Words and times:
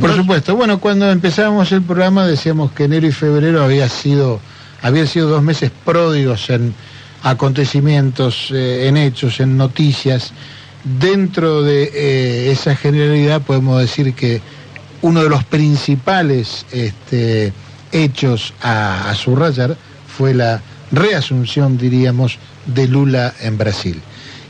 Por 0.00 0.14
supuesto. 0.14 0.56
Bueno, 0.56 0.80
cuando 0.80 1.10
empezábamos 1.10 1.70
el 1.72 1.82
programa 1.82 2.26
decíamos 2.26 2.72
que 2.72 2.84
enero 2.84 3.06
y 3.06 3.12
febrero 3.12 3.62
había 3.62 3.88
sido, 3.88 4.40
habían 4.82 5.06
sido 5.06 5.28
dos 5.28 5.42
meses 5.42 5.70
pródigos 5.84 6.50
en 6.50 6.74
acontecimientos, 7.22 8.50
eh, 8.52 8.88
en 8.88 8.96
hechos, 8.96 9.40
en 9.40 9.56
noticias. 9.56 10.32
Dentro 10.82 11.62
de 11.62 11.90
eh, 11.94 12.50
esa 12.50 12.76
generalidad 12.76 13.40
podemos 13.42 13.80
decir 13.80 14.14
que 14.14 14.42
uno 15.00 15.22
de 15.22 15.28
los 15.30 15.44
principales 15.44 16.66
este, 16.72 17.52
hechos 17.92 18.52
a, 18.62 19.10
a 19.10 19.14
subrayar 19.14 19.76
fue 20.06 20.34
la 20.34 20.60
reasunción, 20.90 21.78
diríamos, 21.78 22.38
de 22.66 22.88
Lula 22.88 23.32
en 23.40 23.58
Brasil. 23.58 24.02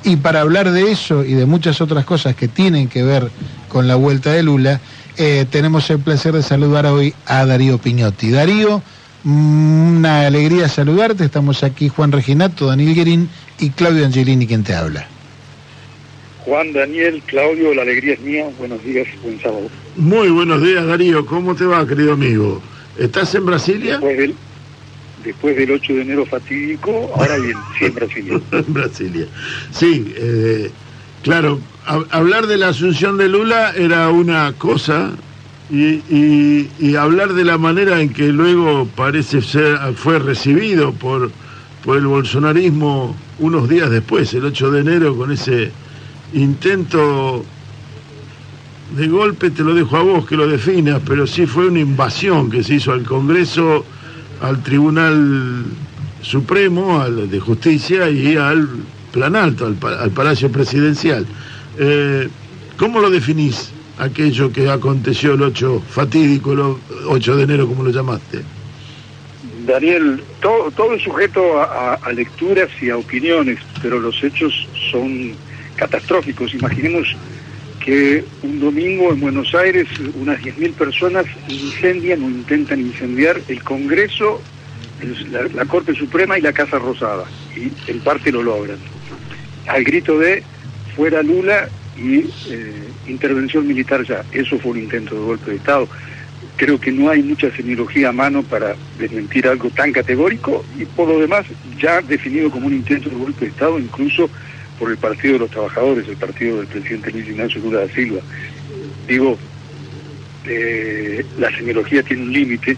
Y 0.03 0.17
para 0.17 0.41
hablar 0.41 0.71
de 0.71 0.91
eso 0.91 1.25
y 1.25 1.35
de 1.35 1.47
muchas 1.47 1.81
otras 1.81 2.05
cosas 2.05 2.35
que 2.35 2.49
tienen 2.49 2.89
que 2.89 3.03
ver 3.03 3.31
con 3.69 3.89
la 3.89 3.95
vuelta 3.95 4.33
de 4.33 4.43
Lula, 4.43 4.81
eh, 5.17 5.47
tenemos 5.51 5.89
el 5.91 5.99
placer 5.99 6.35
de 6.35 6.43
saludar 6.43 6.87
hoy 6.87 7.15
a 7.27 7.45
Darío 7.47 7.79
Piñotti. 7.79 8.31
Darío, 8.31 8.83
mm, 9.25 9.99
una 9.99 10.27
alegría 10.27 10.69
saludarte. 10.69 11.25
Estamos 11.25 11.63
aquí 11.63 11.89
Juan 11.89 12.13
Reginato, 12.13 12.67
Daniel 12.67 12.95
Guerín 12.95 13.29
y 13.59 13.71
Claudio 13.71 14.05
Angelini, 14.05 14.47
quien 14.47 14.65
te 14.65 14.75
habla. 14.75 15.07
Juan, 16.45 16.73
Daniel, 16.73 17.23
Claudio, 17.27 17.75
la 17.75 17.83
alegría 17.83 18.15
es 18.15 18.21
mía. 18.21 18.47
Buenos 18.59 18.83
días, 18.85 19.07
buen 19.23 19.41
sábado. 19.41 19.69
Muy 19.97 20.29
buenos 20.29 20.63
días, 20.63 20.87
Darío. 20.87 21.25
¿Cómo 21.25 21.55
te 21.55 21.65
va, 21.65 21.87
querido 21.87 22.13
amigo? 22.13 22.61
¿Estás 22.99 23.35
en 23.35 23.47
Brasilia? 23.47 24.01
después 25.25 25.57
del 25.57 25.71
8 25.71 25.95
de 25.95 26.03
enero 26.03 26.27
fatídico, 26.27 27.11
ahora 27.17 27.39
bien, 27.39 27.57
sí 27.79 27.87
en 27.87 27.95
Brasilia. 27.95 28.41
en 28.53 28.75
Brasilia. 28.75 29.27
Sí, 29.73 30.15
eh, 30.17 30.71
claro, 31.23 31.61
hablar 31.87 32.47
de 32.47 32.57
la 32.57 32.69
asunción 32.69 33.17
de 33.17 33.29
Lula 33.29 33.73
era 33.77 34.09
una 34.11 34.53
cosa 34.53 35.13
y, 35.71 36.95
hablar 36.97 37.33
de 37.35 37.45
la 37.45 37.59
manera 37.59 38.01
en 38.01 38.13
que 38.13 38.29
luego 38.29 38.87
parece 38.95 39.43
ser, 39.43 39.79
fue 39.97 40.19
recibido 40.19 40.93
por, 40.93 41.31
por 41.85 41.97
el 41.97 42.07
bolsonarismo 42.07 43.17
unos 43.39 43.69
días 43.69 43.91
después, 43.91 44.33
el 44.35 44.45
8 44.45 44.71
de 44.71 44.81
enero, 44.81 45.17
con 45.17 45.33
ese 45.33 45.73
intento 46.33 47.45
de 48.97 49.09
golpe, 49.09 49.51
te 49.51 49.65
lo 49.65 49.75
dejo 49.75 49.97
a 49.97 50.03
vos 50.03 50.27
que 50.27 50.37
lo 50.37 50.47
definas, 50.47 51.01
pero 51.05 51.27
sí 51.27 51.47
fue 51.47 51.67
una 51.67 51.81
invasión 51.81 52.51
que 52.51 52.63
se 52.63 52.75
hizo 52.75 52.93
al 52.93 53.03
Congreso 53.03 53.85
al 54.41 54.63
Tribunal 54.63 55.65
Supremo 56.23 57.01
al 57.01 57.31
de 57.31 57.41
Justicia 57.41 58.09
y 58.11 58.37
al 58.37 58.69
Plan 59.13 59.37
Alto, 59.37 59.67
al, 59.67 60.11
Palacio 60.11 60.51
Presidencial. 60.51 61.27
Eh, 61.79 62.29
¿Cómo 62.77 63.01
lo 63.01 63.11
definís 63.11 63.73
aquello 63.99 64.53
que 64.53 64.69
aconteció 64.69 65.35
el 65.35 65.43
8 65.43 65.83
fatídico, 65.89 66.53
el 66.53 66.61
8 67.07 67.37
de 67.37 67.43
enero, 67.45 67.69
como 67.69 67.85
lo 67.85 67.91
llamaste? 67.91 68.43
Daniel, 69.67 70.23
todo, 70.41 70.71
todo 70.73 70.95
es 70.95 71.03
sujeto 71.03 71.61
a, 71.61 71.99
lecturas 72.13 72.69
y 72.83 72.91
a 72.91 72.97
opiniones, 72.97 73.59
pero 73.81 73.99
los 73.99 74.23
hechos 74.23 74.69
son 74.91 75.33
catastróficos. 75.77 76.55
Imaginemos 76.55 77.17
que 77.83 78.25
un 78.43 78.61
domingo 78.61 79.13
en 79.13 79.21
Buenos 79.21 79.55
Aires 79.55 79.89
unas 80.21 80.41
10.000 80.41 80.73
personas 80.73 81.27
incendian 81.49 82.23
o 82.23 82.29
intentan 82.29 82.81
incendiar 82.81 83.41
el 83.49 83.63
Congreso, 83.63 84.43
la, 85.55 85.65
Corte 85.67 85.95
Suprema 85.95 86.39
y 86.39 86.43
la 86.43 86.53
Casa 86.53 86.79
Rosada, 86.79 87.25
y 87.57 87.71
en 87.91 88.01
parte 88.01 88.33
lo 88.33 88.43
logran. 88.43 88.79
Al 89.67 89.85
grito 89.85 90.19
de 90.19 90.43
fuera 90.97 91.23
Lula 91.23 91.69
y 91.97 92.21
eh, 92.49 92.89
intervención 93.07 93.67
militar 93.67 94.05
ya, 94.05 94.25
eso 94.33 94.59
fue 94.59 94.73
un 94.73 94.79
intento 94.79 95.15
de 95.15 95.21
golpe 95.21 95.51
de 95.51 95.57
Estado. 95.57 95.89
Creo 96.57 96.79
que 96.79 96.93
no 96.93 97.11
hay 97.11 97.23
mucha 97.23 97.51
semiología 97.51 98.11
a 98.11 98.13
mano 98.13 98.43
para 98.43 98.77
desmentir 98.99 99.49
algo 99.49 99.71
tan 99.71 99.93
categórico 99.93 100.65
y 100.79 100.85
por 100.85 101.09
lo 101.09 101.19
demás 101.19 101.47
ya 101.81 102.01
definido 102.01 102.51
como 102.51 102.67
un 102.67 102.75
intento 102.75 103.11
de 103.11 103.17
golpe 103.17 103.47
de 103.47 103.51
Estado, 103.51 103.79
incluso 103.79 104.31
por 104.79 104.91
el 104.91 104.97
Partido 104.97 105.35
de 105.35 105.41
los 105.41 105.51
Trabajadores, 105.51 106.09
el 106.09 106.17
partido 106.17 106.59
del 106.59 106.67
presidente 106.67 107.11
Luis 107.11 107.29
Ignacio 107.29 107.61
Lula 107.61 107.81
da 107.81 107.89
Silva. 107.89 108.21
Digo, 109.07 109.39
eh, 110.47 111.25
la 111.39 111.51
semiología 111.57 112.03
tiene 112.03 112.23
un 112.23 112.33
límite 112.33 112.77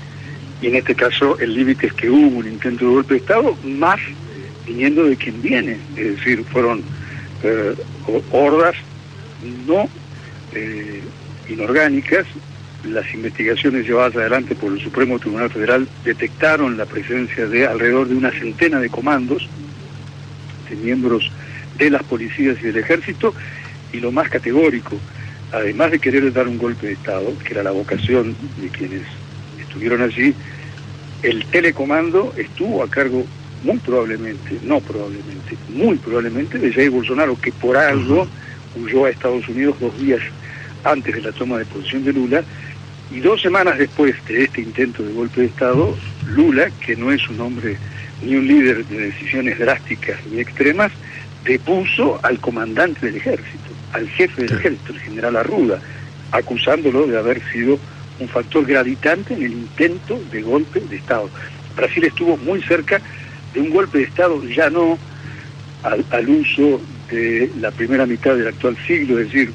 y 0.62 0.69
en 0.69 0.76
este 0.76 0.94
caso 0.94 1.38
el 1.38 1.55
límite 1.55 1.88
es 1.88 1.93
que 1.93 2.09
hubo 2.09 2.38
un 2.38 2.47
intento 2.47 2.87
de 2.87 2.91
golpe 2.91 3.15
de 3.15 3.21
Estado, 3.21 3.56
más 3.65 4.00
viniendo 4.66 5.05
de 5.05 5.16
quien 5.16 5.41
viene, 5.43 5.76
es 5.97 6.16
decir, 6.16 6.44
fueron 6.44 6.82
eh, 7.43 7.75
hordas 8.33 8.75
no 9.67 9.89
eh, 10.53 11.03
inorgánicas, 11.49 12.27
las 12.85 13.13
investigaciones 13.15 13.87
llevadas 13.87 14.17
adelante 14.17 14.55
por 14.55 14.73
el 14.73 14.81
Supremo 14.81 15.19
Tribunal 15.19 15.51
Federal 15.51 15.89
detectaron 16.05 16.77
la 16.77 16.87
presencia 16.87 17.47
de 17.47 17.67
alrededor 17.67 18.09
de 18.09 18.15
una 18.15 18.31
centena 18.31 18.81
de 18.81 18.89
comandos, 18.89 19.49
de 20.69 20.77
miembros 20.77 21.31
de 21.79 21.91
las 21.91 22.03
policías 22.05 22.57
y 22.61 22.67
del 22.67 22.79
ejército, 22.79 23.35
y 23.93 23.99
lo 23.99 24.13
más 24.13 24.29
categórico, 24.29 24.97
además 25.53 25.91
de 25.91 25.99
querer 25.99 26.33
dar 26.33 26.49
un 26.49 26.59
golpe 26.59 26.89
de 26.89 26.93
Estado, 26.95 27.33
que 27.45 27.55
era 27.55 27.63
la 27.63 27.71
vocación 27.71 28.37
de 28.61 28.69
quienes 28.69 29.03
estuvieron 29.61 30.03
allí, 30.03 30.35
el 31.23 31.45
telecomando 31.47 32.33
estuvo 32.37 32.83
a 32.83 32.89
cargo 32.89 33.25
muy 33.62 33.78
probablemente, 33.78 34.59
no 34.62 34.81
probablemente, 34.81 35.56
muy 35.69 35.97
probablemente 35.97 36.59
de 36.59 36.72
Jair 36.72 36.91
Bolsonaro, 36.91 37.39
que 37.41 37.53
por 37.53 37.77
algo 37.77 38.27
huyó 38.77 39.06
a 39.06 39.11
Estados 39.11 39.49
Unidos 39.49 39.77
dos 39.81 39.99
días 39.99 40.21
antes 40.84 41.15
de 41.15 41.22
la 41.22 41.33
toma 41.33 41.59
de 41.59 41.65
posición 41.65 42.05
de 42.05 42.12
Lula, 42.12 42.44
y 43.11 43.21
dos 43.21 43.41
semanas 43.41 43.78
después 43.78 44.15
de 44.27 44.44
este 44.44 44.61
intento 44.61 45.03
de 45.03 45.12
golpe 45.12 45.43
de 45.43 45.47
Estado, 45.47 45.97
Lula, 46.27 46.71
que 46.84 46.97
no 46.97 47.12
es 47.12 47.28
un 47.28 47.41
hombre 47.41 47.77
ni 48.22 48.34
un 48.34 48.47
líder 48.47 48.84
de 48.87 48.99
decisiones 48.99 49.59
drásticas 49.59 50.19
ni 50.31 50.41
extremas, 50.41 50.93
depuso 51.44 52.19
al 52.23 52.41
comandante 52.41 53.06
del 53.06 53.17
ejército, 53.17 53.71
al 53.93 54.09
jefe 54.09 54.43
del 54.43 54.59
ejército, 54.59 54.93
el 54.93 55.00
general 55.00 55.37
Arruda, 55.37 55.81
acusándolo 56.33 57.06
de 57.06 57.17
haber 57.17 57.41
sido 57.53 57.78
un 58.19 58.28
factor 58.28 58.67
gravitante 58.67 59.34
en 59.34 59.43
el 59.43 59.53
intento 59.53 60.21
de 60.33 60.43
golpe 60.43 60.81
de 60.81 60.97
Estado. 60.97 61.31
Brasil 61.77 62.05
estuvo 62.05 62.37
muy 62.38 62.62
cerca 62.62 63.00
de 63.56 63.62
un 63.62 63.71
golpe 63.71 63.99
de 63.99 64.05
Estado, 64.05 64.43
ya 64.44 64.69
no 64.69 64.99
al, 65.83 66.28
uso 66.28 66.78
de 67.11 67.50
la 67.59 67.71
primera 67.71 68.05
mitad 68.05 68.37
del 68.37 68.49
actual 68.49 68.77
siglo, 68.87 69.19
es 69.19 69.33
decir, 69.33 69.50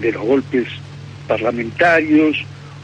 de 0.00 0.12
los 0.12 0.22
golpes 0.22 0.66
parlamentarios 1.28 2.38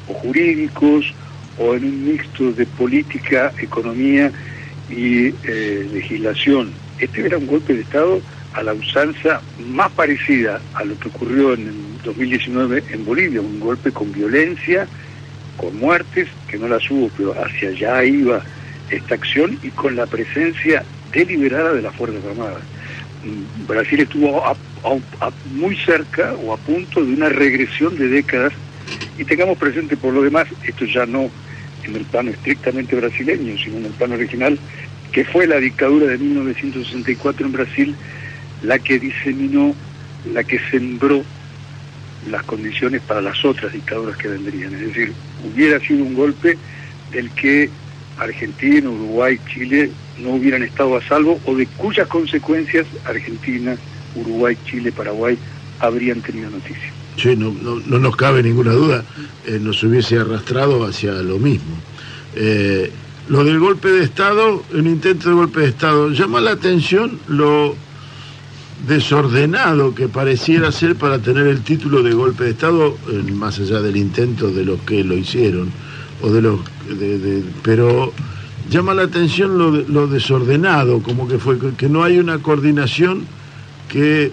o 0.09 0.13
jurídicos 0.13 1.15
o 1.59 1.75
en 1.75 1.85
un 1.85 2.05
mixto 2.05 2.53
de 2.53 2.67
política, 2.67 3.53
economía 3.59 4.31
y 4.91 5.29
eh, 5.45 5.89
legislación. 5.91 6.73
Este 6.99 7.25
era 7.25 7.39
un 7.39 7.47
golpe 7.47 7.73
de 7.73 7.81
Estado 7.81 8.21
a 8.53 8.63
la 8.63 8.75
usanza 8.75 9.41
más 9.67 9.91
parecida 9.93 10.61
a 10.75 10.85
lo 10.85 10.99
que 10.99 11.09
ocurrió 11.09 11.55
en 11.55 11.69
el 11.69 12.03
2019 12.05 12.85
en 12.91 13.05
Bolivia, 13.05 13.41
un 13.41 13.61
golpe 13.61 13.91
con 13.93 14.13
violencia, 14.13 14.87
con 15.57 15.75
muertes, 15.79 16.29
que 16.49 16.59
no 16.59 16.69
las 16.69 16.91
hubo, 16.91 17.11
pero 17.17 17.33
hacia 17.33 17.71
allá 17.71 18.05
iba 18.05 18.43
esta 18.91 19.15
acción 19.15 19.59
y 19.63 19.71
con 19.71 19.97
la 19.97 20.07
presencia 20.07 20.85
deliberada 21.13 21.73
de 21.73 21.83
las 21.83 21.95
Fuerzas 21.95 22.25
Armadas. 22.25 22.63
Mm, 23.25 23.67
Brasil 23.67 24.01
estuvo 24.01 24.43
muy 25.55 25.77
cerca 25.77 26.35
o 26.35 26.53
a 26.53 26.57
punto 26.57 27.05
de 27.05 27.13
una 27.13 27.29
regresión 27.29 27.97
de 27.97 28.09
décadas 28.09 28.53
y 29.19 29.25
tengamos 29.25 29.59
presente 29.59 29.97
por 29.97 30.13
lo 30.13 30.23
demás, 30.23 30.47
esto 30.65 30.85
ya 30.85 31.07
no 31.07 31.31
en 31.85 31.97
el 31.97 32.05
plano 32.05 32.31
estrictamente 32.31 32.97
brasileño, 32.97 33.57
sino 33.59 33.79
en 33.79 33.87
el 33.87 33.93
plano 33.93 34.17
regional, 34.17 34.59
que 35.13 35.25
fue 35.25 35.47
la 35.47 35.57
dictadura 35.57 36.07
de 36.07 36.19
1964 36.19 37.47
en 37.47 37.53
Brasil 37.53 37.97
la 38.63 38.79
que 38.79 38.99
diseminó, 38.99 39.75
la 40.33 40.45
que 40.45 40.59
sembró 40.71 41.25
las 42.31 42.43
condiciones 42.45 43.03
para 43.03 43.21
las 43.21 43.45
otras 43.45 43.73
dictaduras 43.73 44.17
que 44.17 44.29
vendrían. 44.29 44.75
Es 44.75 44.81
decir, 44.81 45.13
hubiera 45.45 45.79
sido 45.81 46.05
un 46.05 46.15
golpe 46.15 46.59
del 47.13 47.31
que 47.31 47.71
Argentina, 48.19 48.89
Uruguay, 48.89 49.39
Chile 49.53 49.91
no 50.19 50.31
hubieran 50.31 50.63
estado 50.63 50.97
a 50.97 51.03
salvo 51.03 51.39
o 51.45 51.55
de 51.55 51.67
cuyas 51.67 52.09
consecuencias 52.09 52.87
Argentina, 53.05 53.77
Uruguay, 54.15 54.57
Chile, 54.65 54.93
Paraguay 54.93 55.39
habrían 55.81 56.21
tenido 56.23 56.51
noticia. 56.51 56.93
Sí, 57.17 57.35
no, 57.37 57.53
no, 57.53 57.99
nos 57.99 58.17
cabe 58.17 58.43
ninguna 58.43 58.73
duda, 58.73 59.05
eh, 59.47 59.59
nos 59.61 59.83
hubiese 59.83 60.19
arrastrado 60.19 60.85
hacia 60.85 61.13
lo 61.13 61.39
mismo. 61.39 61.77
Eh, 62.35 62.91
lo 63.29 63.45
del 63.45 63.59
golpe 63.59 63.89
de 63.89 64.05
Estado, 64.05 64.63
el 64.73 64.87
intento 64.87 65.31
de 65.31 65.35
golpe 65.35 65.61
de 65.61 65.69
Estado, 65.69 66.11
llama 66.11 66.41
la 66.41 66.53
atención 66.53 67.19
lo 67.27 67.75
desordenado 68.87 69.95
que 69.95 70.09
pareciera 70.09 70.71
ser 70.71 70.97
para 70.97 71.19
tener 71.19 71.47
el 71.47 71.63
título 71.63 72.03
de 72.03 72.13
golpe 72.13 72.45
de 72.45 72.51
Estado, 72.51 72.97
más 73.33 73.59
allá 73.59 73.81
del 73.81 73.97
intento 73.97 74.51
de 74.51 74.65
los 74.65 74.81
que 74.83 75.03
lo 75.03 75.17
hicieron, 75.17 75.73
o 76.23 76.31
de 76.31 76.43
los, 76.43 76.61
pero 77.63 78.13
llama 78.71 78.95
la 78.95 79.03
atención 79.03 79.59
lo, 79.59 79.71
lo 79.71 80.07
desordenado, 80.07 81.03
como 81.03 81.29
que 81.29 81.39
fue, 81.39 81.59
que 81.77 81.89
no 81.89 82.05
hay 82.05 82.19
una 82.19 82.39
coordinación 82.39 83.25
que 83.89 84.31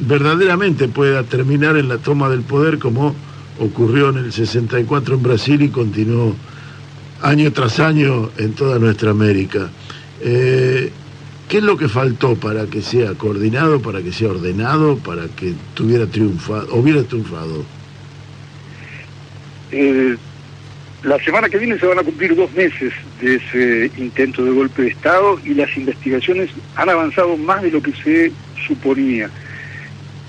verdaderamente 0.00 0.88
pueda 0.88 1.22
terminar 1.24 1.76
en 1.76 1.88
la 1.88 1.98
toma 1.98 2.28
del 2.28 2.42
poder 2.42 2.78
como 2.78 3.14
ocurrió 3.58 4.10
en 4.10 4.18
el 4.18 4.32
64 4.32 5.16
en 5.16 5.22
Brasil 5.22 5.62
y 5.62 5.68
continuó 5.68 6.34
año 7.22 7.52
tras 7.52 7.80
año 7.80 8.30
en 8.38 8.52
toda 8.52 8.78
nuestra 8.78 9.10
América. 9.10 9.70
Eh, 10.20 10.92
¿Qué 11.48 11.58
es 11.58 11.62
lo 11.62 11.76
que 11.76 11.88
faltó 11.88 12.34
para 12.34 12.66
que 12.66 12.82
sea 12.82 13.14
coordinado, 13.14 13.80
para 13.80 14.02
que 14.02 14.12
sea 14.12 14.28
ordenado, 14.28 14.98
para 14.98 15.28
que 15.28 15.54
tuviera 15.74 16.06
triunfado, 16.06 16.74
hubiera 16.74 17.02
triunfado? 17.04 17.64
Eh, 19.72 20.16
la 21.02 21.18
semana 21.20 21.48
que 21.48 21.58
viene 21.58 21.78
se 21.78 21.86
van 21.86 21.98
a 21.98 22.02
cumplir 22.02 22.34
dos 22.34 22.52
meses 22.52 22.92
de 23.20 23.36
ese 23.36 23.90
intento 23.98 24.44
de 24.44 24.50
golpe 24.50 24.82
de 24.82 24.88
Estado 24.88 25.38
y 25.44 25.54
las 25.54 25.74
investigaciones 25.76 26.50
han 26.74 26.88
avanzado 26.88 27.36
más 27.36 27.62
de 27.62 27.70
lo 27.70 27.80
que 27.80 27.92
se 27.92 28.32
suponía. 28.66 29.30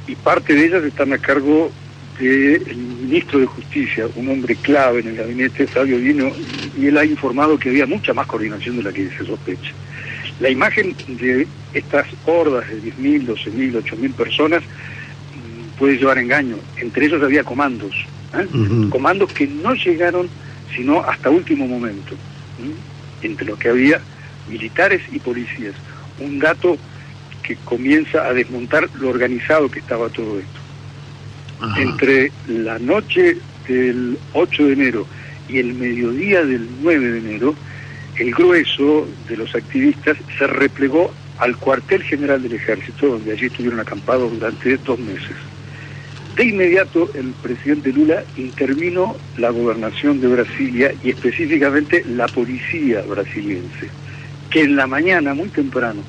Y 0.07 0.15
parte 0.15 0.53
de 0.53 0.65
ellas 0.65 0.83
están 0.83 1.11
a 1.13 1.17
cargo 1.17 1.71
del 2.19 2.75
ministro 2.75 3.39
de 3.39 3.45
Justicia, 3.45 4.07
un 4.15 4.29
hombre 4.29 4.55
clave 4.55 4.99
en 4.99 5.07
el 5.07 5.15
gabinete, 5.15 5.65
Fabio 5.65 5.97
Dino, 5.97 6.31
y 6.77 6.87
él 6.87 6.97
ha 6.97 7.05
informado 7.05 7.57
que 7.57 7.69
había 7.69 7.85
mucha 7.85 8.13
más 8.13 8.27
coordinación 8.27 8.77
de 8.77 8.83
la 8.83 8.91
que 8.91 9.09
se 9.09 9.25
sospecha. 9.25 9.71
La 10.39 10.49
imagen 10.49 10.95
de 11.07 11.47
estas 11.73 12.07
hordas 12.25 12.67
de 12.69 12.81
10.000, 12.81 13.25
12.000, 13.25 13.83
8.000 13.83 14.13
personas 14.13 14.63
mm, 14.63 15.79
puede 15.79 15.97
llevar 15.97 16.17
engaño. 16.17 16.57
Entre 16.77 17.05
ellos 17.05 17.23
había 17.23 17.43
comandos, 17.43 17.93
¿eh? 18.33 18.47
comandos 18.89 19.31
que 19.33 19.47
no 19.47 19.73
llegaron 19.73 20.29
sino 20.75 21.01
hasta 21.01 21.29
último 21.29 21.67
momento, 21.67 22.15
entre 23.21 23.45
los 23.45 23.57
que 23.57 23.69
había 23.69 24.01
militares 24.49 25.01
y 25.11 25.19
policías. 25.19 25.73
Un 26.19 26.39
dato 26.39 26.77
que 27.43 27.55
comienza 27.57 28.25
a 28.27 28.33
desmontar 28.33 28.89
lo 28.99 29.09
organizado 29.09 29.69
que 29.69 29.79
estaba 29.79 30.09
todo 30.09 30.39
esto. 30.39 30.59
Entre 31.77 32.31
la 32.47 32.79
noche 32.79 33.37
del 33.67 34.17
8 34.33 34.65
de 34.65 34.73
enero 34.73 35.07
y 35.47 35.59
el 35.59 35.73
mediodía 35.73 36.43
del 36.45 36.67
9 36.81 37.11
de 37.11 37.17
enero, 37.19 37.55
el 38.17 38.31
grueso 38.31 39.07
de 39.27 39.37
los 39.37 39.53
activistas 39.55 40.17
se 40.37 40.47
replegó 40.47 41.13
al 41.37 41.57
cuartel 41.57 42.03
general 42.03 42.43
del 42.43 42.53
ejército, 42.53 43.07
donde 43.07 43.31
allí 43.31 43.45
estuvieron 43.45 43.79
acampados 43.79 44.31
durante 44.31 44.77
dos 44.77 44.99
meses. 44.99 45.35
De 46.35 46.45
inmediato 46.45 47.09
el 47.15 47.31
presidente 47.41 47.91
Lula 47.91 48.23
intervino 48.37 49.15
la 49.37 49.49
gobernación 49.49 50.21
de 50.21 50.27
Brasilia 50.27 50.93
y 51.03 51.09
específicamente 51.09 52.05
la 52.07 52.27
policía 52.27 53.01
brasiliense, 53.01 53.89
que 54.49 54.61
en 54.61 54.75
la 54.75 54.87
mañana, 54.87 55.33
muy 55.33 55.49
temprano, 55.49 56.01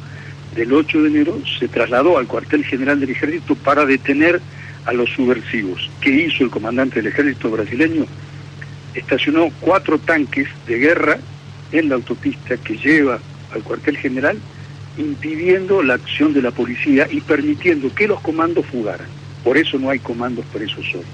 del 0.54 0.72
8 0.72 1.02
de 1.02 1.08
enero, 1.08 1.38
se 1.58 1.68
trasladó 1.68 2.18
al 2.18 2.26
cuartel 2.26 2.64
general 2.64 3.00
del 3.00 3.10
ejército 3.10 3.56
para 3.56 3.86
detener 3.86 4.40
a 4.86 4.92
los 4.92 5.10
subversivos. 5.10 5.90
¿Qué 6.00 6.10
hizo 6.10 6.44
el 6.44 6.50
comandante 6.50 6.96
del 6.96 7.08
ejército 7.08 7.50
brasileño? 7.50 8.06
Estacionó 8.94 9.50
cuatro 9.60 9.98
tanques 9.98 10.48
de 10.66 10.78
guerra 10.78 11.18
en 11.72 11.88
la 11.88 11.96
autopista 11.96 12.56
que 12.56 12.76
lleva 12.76 13.18
al 13.52 13.62
cuartel 13.62 13.96
general, 13.96 14.38
impidiendo 14.98 15.82
la 15.82 15.94
acción 15.94 16.32
de 16.32 16.42
la 16.42 16.50
policía 16.50 17.08
y 17.10 17.20
permitiendo 17.20 17.92
que 17.94 18.08
los 18.08 18.20
comandos 18.20 18.66
fugaran. 18.66 19.19
Por 19.44 19.56
eso 19.56 19.78
no 19.78 19.90
hay 19.90 19.98
comandos 19.98 20.44
presos 20.52 20.84
hoy. 20.94 21.04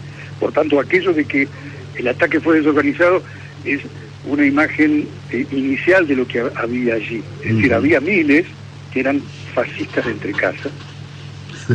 Por 0.41 0.53
tanto, 0.53 0.79
aquello 0.81 1.13
de 1.13 1.25
que 1.25 1.49
el 1.97 2.09
ataque 2.09 2.41
fue 2.41 2.57
desorganizado 2.59 3.23
es 3.65 3.81
una 4.27 4.45
imagen 4.45 5.09
eh, 5.31 5.47
inicial 5.51 6.07
de 6.07 6.17
lo 6.17 6.27
que 6.27 6.45
había 6.55 6.95
allí. 6.95 7.23
Es 7.45 7.57
decir, 7.57 7.73
había 7.73 8.01
miles 8.01 8.47
que 8.93 9.01
eran 9.01 9.23
fascistas 9.55 10.05
de 10.05 10.13
entre 10.13 10.33
casa, 10.33 10.69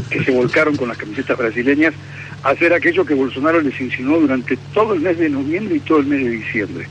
que 0.10 0.24
se 0.24 0.32
volcaron 0.32 0.76
con 0.76 0.90
las 0.90 0.98
camisetas 0.98 1.38
brasileñas 1.38 1.94
a 2.44 2.50
hacer 2.50 2.74
aquello 2.74 3.06
que 3.06 3.14
Bolsonaro 3.14 3.62
les 3.62 3.80
insinuó 3.80 4.20
durante 4.20 4.58
todo 4.74 4.94
el 4.94 5.02
mes 5.02 5.18
de 5.18 5.30
noviembre 5.30 5.76
y 5.76 5.80
todo 5.80 6.00
el 6.00 6.08
mes 6.08 6.24
de 6.24 6.30
diciembre. 6.30 6.88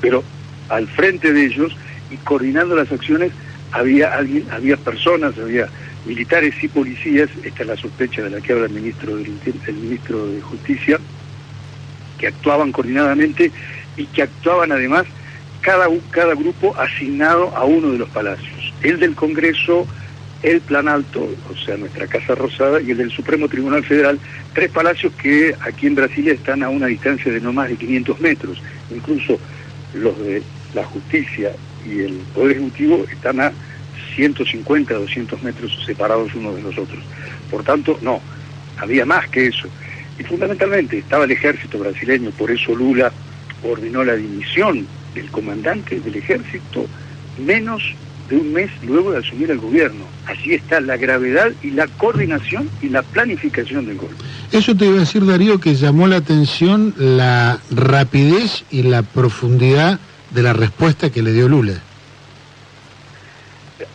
Pero 0.00 0.24
al 0.68 0.86
frente 0.88 1.32
de 1.32 1.46
ellos 1.46 1.76
y 2.10 2.16
coordinando 2.18 2.76
las 2.76 2.90
acciones 2.90 3.32
había 3.72 4.14
alguien, 4.14 4.44
había 4.50 4.76
personas, 4.76 5.38
había 5.38 5.68
militares 6.06 6.54
y 6.62 6.68
policías, 6.68 7.28
esta 7.42 7.62
es 7.62 7.68
la 7.68 7.76
sospecha 7.76 8.22
de 8.22 8.30
la 8.30 8.40
que 8.40 8.52
habla 8.52 8.66
el 8.66 8.72
ministro, 8.72 9.16
del, 9.16 9.32
el 9.66 9.74
ministro 9.74 10.26
de 10.28 10.40
Justicia, 10.40 10.98
que 12.18 12.28
actuaban 12.28 12.72
coordinadamente 12.72 13.50
y 13.96 14.06
que 14.06 14.22
actuaban 14.22 14.72
además 14.72 15.06
cada, 15.60 15.88
cada 16.10 16.34
grupo 16.34 16.74
asignado 16.78 17.54
a 17.56 17.64
uno 17.64 17.90
de 17.92 17.98
los 17.98 18.08
palacios. 18.10 18.72
El 18.82 19.00
del 19.00 19.14
Congreso, 19.14 19.86
el 20.42 20.60
Plan 20.60 20.88
Alto, 20.88 21.28
o 21.50 21.56
sea, 21.56 21.76
nuestra 21.76 22.06
Casa 22.06 22.34
Rosada, 22.34 22.80
y 22.80 22.92
el 22.92 22.98
del 22.98 23.10
Supremo 23.10 23.48
Tribunal 23.48 23.84
Federal, 23.84 24.18
tres 24.54 24.70
palacios 24.70 25.12
que 25.14 25.54
aquí 25.60 25.86
en 25.86 25.96
Brasilia 25.96 26.34
están 26.34 26.62
a 26.62 26.68
una 26.68 26.86
distancia 26.86 27.32
de 27.32 27.40
no 27.40 27.52
más 27.52 27.68
de 27.68 27.76
500 27.76 28.20
metros. 28.20 28.62
Incluso 28.94 29.40
los 29.94 30.18
de 30.20 30.42
la 30.74 30.84
justicia 30.84 31.52
y 31.84 32.00
el 32.00 32.14
Poder 32.34 32.52
Ejecutivo 32.52 33.04
están 33.10 33.40
a 33.40 33.52
150, 34.16 34.94
200 34.94 35.42
metros 35.42 35.78
separados 35.84 36.34
unos 36.34 36.56
de 36.56 36.62
los 36.62 36.78
otros. 36.78 36.98
Por 37.50 37.62
tanto, 37.62 37.98
no, 38.02 38.20
había 38.78 39.04
más 39.04 39.28
que 39.28 39.46
eso. 39.46 39.68
Y 40.18 40.24
fundamentalmente 40.24 40.98
estaba 40.98 41.24
el 41.24 41.30
ejército 41.30 41.78
brasileño, 41.78 42.30
por 42.30 42.50
eso 42.50 42.74
Lula 42.74 43.12
ordenó 43.62 44.02
la 44.02 44.14
dimisión 44.14 44.86
del 45.14 45.30
comandante 45.30 46.00
del 46.00 46.16
ejército 46.16 46.86
menos 47.44 47.82
de 48.28 48.36
un 48.36 48.52
mes 48.52 48.70
luego 48.82 49.12
de 49.12 49.18
asumir 49.18 49.50
el 49.50 49.58
gobierno. 49.58 50.04
Allí 50.26 50.54
está 50.54 50.80
la 50.80 50.96
gravedad 50.96 51.52
y 51.62 51.70
la 51.70 51.86
coordinación 51.86 52.68
y 52.82 52.88
la 52.88 53.02
planificación 53.02 53.86
del 53.86 53.98
golpe. 53.98 54.16
Eso 54.52 54.74
te 54.74 54.86
iba 54.86 54.96
a 54.96 55.00
decir, 55.00 55.24
Darío, 55.24 55.60
que 55.60 55.74
llamó 55.74 56.08
la 56.08 56.16
atención 56.16 56.94
la 56.98 57.60
rapidez 57.70 58.64
y 58.70 58.82
la 58.82 59.02
profundidad 59.02 60.00
de 60.30 60.42
la 60.42 60.52
respuesta 60.52 61.10
que 61.10 61.22
le 61.22 61.32
dio 61.32 61.48
Lula. 61.48 61.82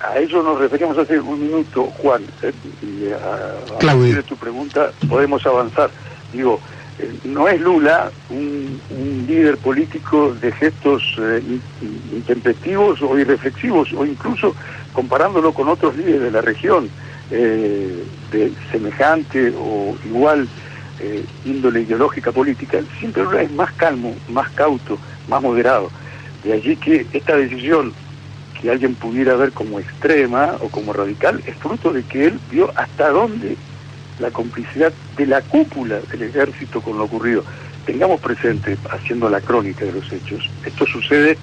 A 0.03 0.18
eso 0.18 0.42
nos 0.42 0.59
referimos 0.59 0.98
hace 0.98 1.19
un 1.19 1.39
minuto, 1.39 1.86
Juan. 1.98 2.24
Eh, 2.42 2.51
y 2.81 3.12
a, 3.12 3.80
partir 3.80 4.15
de 4.15 4.24
tu 4.24 4.36
pregunta 4.36 4.92
podemos 5.07 5.45
avanzar. 5.45 5.92
Digo, 6.33 6.59
eh, 6.98 7.12
no 7.25 7.48
es 7.48 7.62
Lula 7.62 8.12
un, 8.30 8.81
líder 9.27 9.57
político 9.57 10.33
de 10.33 10.51
gestos 10.51 11.03
eh, 11.19 11.42
intempestivos 12.12 13.01
o 13.01 13.18
irreflexivos, 13.18 13.94
o 13.94 14.06
incluso 14.06 14.56
comparándolo 14.94 15.53
con 15.53 15.69
otros 15.69 15.95
líderes 15.95 16.21
de 16.21 16.31
la 16.31 16.42
región, 16.42 16.89
de 17.30 18.51
semejante 18.74 19.53
o 19.57 19.95
igual 20.06 20.50
índole 21.45 21.83
ideológica 21.83 22.30
política, 22.33 22.81
siempre 23.00 23.24
Lula 23.24 23.44
es 23.44 23.51
más 23.53 23.71
calmo, 23.71 24.13
más 24.27 24.50
cauto, 24.50 24.98
más 25.30 25.41
moderado. 25.41 25.89
De 26.43 26.51
allí 26.51 26.75
que 26.75 27.05
esta 27.13 27.38
decisión 27.38 27.93
que 28.62 28.70
alguien 28.70 28.96
pudiera 28.96 29.36
ver 29.36 29.51
como 29.51 29.80
extrema 29.80 30.56
o 30.62 30.70
como 30.70 30.94
radical 30.94 31.41
es 31.48 31.56
fruto 31.56 31.91
de 31.91 32.03
que 32.03 32.25
él 32.25 32.39
vio 32.51 32.72
hasta 32.75 33.10
dónde 33.10 33.58
la 34.20 34.30
complicidad 34.32 34.94
de 35.18 35.25
la 35.25 35.41
cúpula 35.41 36.00
del 36.12 36.24
ejército 36.24 36.82
con 36.82 36.98
lo 36.98 37.06
ocurrido. 37.06 37.44
Tengamos 37.86 38.22
presente, 38.22 38.77
haciendo 38.91 39.30
la 39.30 39.41
crónica 39.41 39.84
de 39.86 39.94
los 39.94 40.12
hechos, 40.12 40.48
esto 40.63 40.86
sucede 40.86 41.38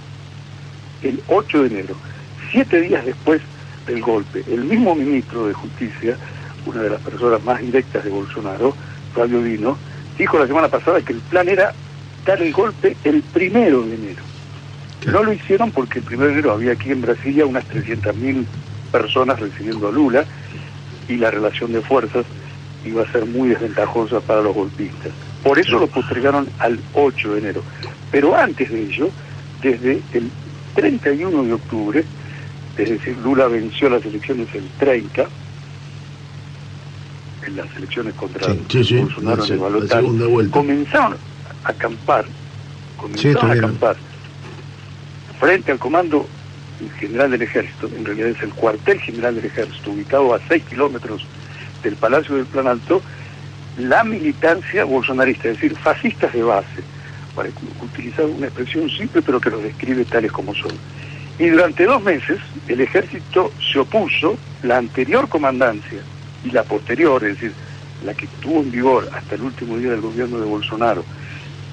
el 1.02 1.20
8 1.26 1.62
de 1.62 1.66
enero, 1.66 1.96
siete 2.50 2.80
días 2.80 3.04
después 3.04 3.40
del 3.86 4.00
golpe. 4.00 4.44
El 4.46 4.64
mismo 4.64 4.94
ministro 4.94 5.46
de 5.48 5.54
Justicia, 5.54 6.16
una 6.66 6.82
de 6.82 6.90
las 6.90 7.00
personas 7.00 7.42
más 7.44 7.60
directas 7.60 8.04
de 8.04 8.10
Bolsonaro, 8.10 8.74
Fabio 9.14 9.42
Dino, 9.42 9.76
dijo 10.16 10.38
la 10.38 10.46
semana 10.46 10.68
pasada 10.68 11.00
que 11.02 11.12
el 11.12 11.20
plan 11.20 11.48
era 11.48 11.72
dar 12.24 12.40
el 12.40 12.52
golpe 12.52 12.96
el 13.04 13.22
primero 13.22 13.82
de 13.82 13.94
enero. 13.94 14.27
No 15.06 15.22
lo 15.22 15.32
hicieron 15.32 15.70
porque 15.70 16.00
el 16.00 16.04
1 16.06 16.24
de 16.26 16.32
enero 16.32 16.52
había 16.52 16.72
aquí 16.72 16.90
en 16.90 17.02
Brasilia 17.02 17.46
unas 17.46 17.64
300.000 17.68 18.44
personas 18.90 19.38
recibiendo 19.38 19.88
a 19.88 19.92
Lula 19.92 20.24
y 21.08 21.16
la 21.16 21.30
relación 21.30 21.72
de 21.72 21.80
fuerzas 21.80 22.26
iba 22.84 23.02
a 23.02 23.12
ser 23.12 23.26
muy 23.26 23.50
desventajosa 23.50 24.20
para 24.20 24.42
los 24.42 24.54
golpistas. 24.54 25.12
Por 25.42 25.58
eso 25.58 25.78
lo 25.78 25.86
postergaron 25.86 26.48
al 26.58 26.78
8 26.94 27.34
de 27.34 27.38
enero. 27.38 27.62
Pero 28.10 28.36
antes 28.36 28.70
de 28.70 28.82
ello, 28.82 29.10
desde 29.62 30.02
el 30.12 30.30
31 30.74 31.44
de 31.44 31.52
octubre, 31.52 32.04
es 32.76 32.90
decir, 32.90 33.16
Lula 33.22 33.46
venció 33.48 33.88
las 33.88 34.04
elecciones 34.04 34.48
el 34.54 34.68
30, 34.78 35.26
en 37.46 37.56
las 37.56 37.76
elecciones 37.76 38.14
contra 38.14 38.46
Bolsonaro 38.52 39.44
en 39.44 40.40
el 40.40 40.50
comenzaron 40.50 41.16
a 41.64 41.70
acampar, 41.70 42.24
comenzaron 42.96 43.50
a 43.50 43.54
acampar 43.54 43.96
frente 45.38 45.72
al 45.72 45.78
comando 45.78 46.26
general 46.98 47.30
del 47.30 47.42
ejército, 47.42 47.88
en 47.88 48.04
realidad 48.04 48.28
es 48.28 48.42
el 48.42 48.50
cuartel 48.50 49.00
general 49.00 49.34
del 49.34 49.46
ejército, 49.46 49.90
ubicado 49.90 50.34
a 50.34 50.40
6 50.48 50.64
kilómetros 50.64 51.26
del 51.82 51.96
Palacio 51.96 52.36
del 52.36 52.46
Plan 52.46 52.66
Alto, 52.66 53.02
la 53.78 54.04
militancia 54.04 54.84
bolsonarista, 54.84 55.48
es 55.48 55.60
decir, 55.60 55.76
fascistas 55.76 56.32
de 56.32 56.42
base, 56.42 56.82
para 57.34 57.48
utilizar 57.82 58.26
una 58.26 58.46
expresión 58.46 58.90
simple 58.90 59.22
pero 59.22 59.40
que 59.40 59.50
los 59.50 59.62
describe 59.62 60.04
tales 60.04 60.32
como 60.32 60.54
son. 60.54 60.72
Y 61.38 61.46
durante 61.48 61.84
dos 61.84 62.02
meses 62.02 62.38
el 62.66 62.80
ejército 62.80 63.52
se 63.72 63.78
opuso, 63.78 64.36
la 64.62 64.78
anterior 64.78 65.28
comandancia 65.28 66.00
y 66.44 66.50
la 66.50 66.64
posterior, 66.64 67.24
es 67.24 67.34
decir, 67.34 67.52
la 68.04 68.14
que 68.14 68.24
estuvo 68.26 68.60
en 68.60 68.70
vigor 68.70 69.08
hasta 69.14 69.36
el 69.36 69.42
último 69.42 69.76
día 69.76 69.90
del 69.90 70.00
gobierno 70.00 70.38
de 70.40 70.46
Bolsonaro, 70.46 71.04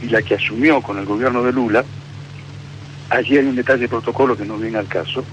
y 0.01 0.09
la 0.09 0.21
que 0.21 0.35
asumió 0.35 0.81
con 0.81 0.99
el 0.99 1.05
gobierno 1.05 1.41
de 1.41 1.53
Lula, 1.53 1.83
allí 3.15 3.37
hay 3.37 3.45
un 3.45 3.55
detalle 3.55 3.81
de 3.81 3.89
protocolo 3.89 4.35
que 4.35 4.45
no 4.45 4.57
viene 4.57 4.77
al 4.77 4.87
caso, 4.87 5.23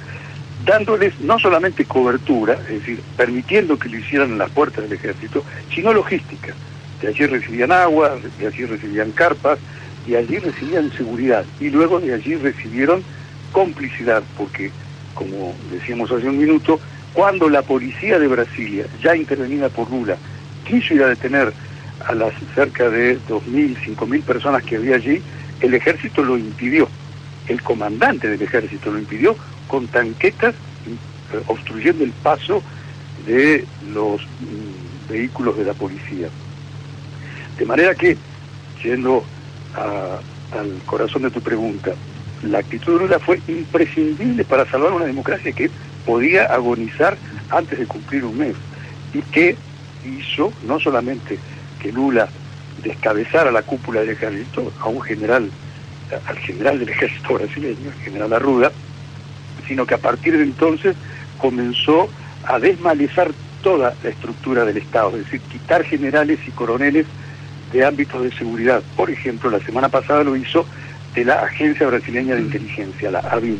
dándoles 0.64 1.18
no 1.20 1.38
solamente 1.38 1.84
cobertura, 1.84 2.54
es 2.68 2.80
decir, 2.80 3.00
permitiendo 3.16 3.78
que 3.78 3.88
lo 3.88 3.98
hicieran 3.98 4.30
en 4.30 4.38
las 4.38 4.50
puertas 4.50 4.84
del 4.84 4.92
ejército, 4.92 5.44
sino 5.74 5.92
logística. 5.92 6.54
De 7.00 7.08
allí 7.08 7.26
recibían 7.26 7.72
agua, 7.72 8.16
de 8.38 8.46
allí 8.46 8.64
recibían 8.64 9.10
carpas, 9.12 9.58
y 10.06 10.14
allí 10.14 10.38
recibían 10.38 10.92
seguridad. 10.92 11.44
Y 11.60 11.70
luego 11.70 12.00
de 12.00 12.14
allí 12.14 12.36
recibieron 12.36 13.02
complicidad, 13.52 14.22
porque, 14.36 14.70
como 15.14 15.54
decíamos 15.70 16.10
hace 16.10 16.28
un 16.28 16.38
minuto, 16.38 16.80
cuando 17.12 17.48
la 17.48 17.62
policía 17.62 18.18
de 18.18 18.26
Brasilia, 18.26 18.86
ya 19.02 19.14
intervenida 19.16 19.68
por 19.68 19.90
Lula, 19.90 20.16
quiso 20.66 20.94
ir 20.94 21.02
a 21.02 21.08
detener 21.08 21.52
a 22.06 22.14
las 22.14 22.32
cerca 22.54 22.88
de 22.88 23.18
2.000, 23.28 23.76
5.000 23.96 24.22
personas 24.22 24.62
que 24.62 24.76
había 24.76 24.96
allí, 24.96 25.20
el 25.60 25.74
ejército 25.74 26.22
lo 26.22 26.38
impidió. 26.38 26.88
El 27.48 27.62
comandante 27.62 28.28
del 28.28 28.42
ejército 28.42 28.90
lo 28.90 28.98
impidió 28.98 29.36
con 29.68 29.86
tanquetas 29.88 30.54
eh, 30.54 31.40
obstruyendo 31.46 32.04
el 32.04 32.12
paso 32.12 32.62
de 33.26 33.64
los 33.92 34.20
mm, 34.22 35.10
vehículos 35.10 35.56
de 35.56 35.64
la 35.64 35.74
policía. 35.74 36.28
De 37.58 37.66
manera 37.66 37.94
que, 37.94 38.16
yendo 38.82 39.24
al 39.74 40.82
corazón 40.84 41.22
de 41.22 41.30
tu 41.30 41.40
pregunta, 41.40 41.92
la 42.42 42.58
actitud 42.58 42.94
de 42.94 43.06
Lula 43.06 43.18
fue 43.18 43.40
imprescindible 43.46 44.44
para 44.44 44.66
salvar 44.66 44.92
una 44.92 45.04
democracia 45.04 45.52
que 45.52 45.70
podía 46.04 46.44
agonizar 46.46 47.16
antes 47.50 47.78
de 47.78 47.86
cumplir 47.86 48.24
un 48.24 48.36
mes 48.36 48.56
y 49.14 49.22
que 49.22 49.56
hizo 50.04 50.52
no 50.66 50.80
solamente 50.80 51.38
que 51.80 51.92
Lula 51.92 52.28
descabezara 52.82 53.52
la 53.52 53.62
cúpula 53.62 54.00
del 54.00 54.10
ejército 54.10 54.72
a 54.80 54.88
un 54.88 55.00
general, 55.02 55.50
al 56.26 56.38
general 56.38 56.78
del 56.78 56.88
ejército 56.88 57.34
brasileño, 57.34 57.88
el 57.88 58.04
general 58.04 58.32
Arruda, 58.32 58.72
sino 59.66 59.86
que 59.86 59.94
a 59.94 59.98
partir 59.98 60.36
de 60.36 60.44
entonces 60.44 60.96
comenzó 61.38 62.08
a 62.44 62.58
desmalezar 62.58 63.30
toda 63.62 63.94
la 64.02 64.10
estructura 64.10 64.64
del 64.64 64.76
Estado, 64.76 65.16
es 65.16 65.24
decir, 65.24 65.40
quitar 65.42 65.84
generales 65.84 66.38
y 66.46 66.50
coroneles 66.50 67.06
de 67.72 67.84
ámbitos 67.84 68.22
de 68.22 68.32
seguridad. 68.32 68.82
Por 68.96 69.10
ejemplo, 69.10 69.50
la 69.50 69.60
semana 69.60 69.88
pasada 69.88 70.24
lo 70.24 70.36
hizo 70.36 70.66
de 71.14 71.24
la 71.24 71.40
Agencia 71.42 71.86
Brasileña 71.86 72.34
de 72.34 72.42
Inteligencia, 72.42 73.10
la 73.10 73.20
ABIN, 73.20 73.58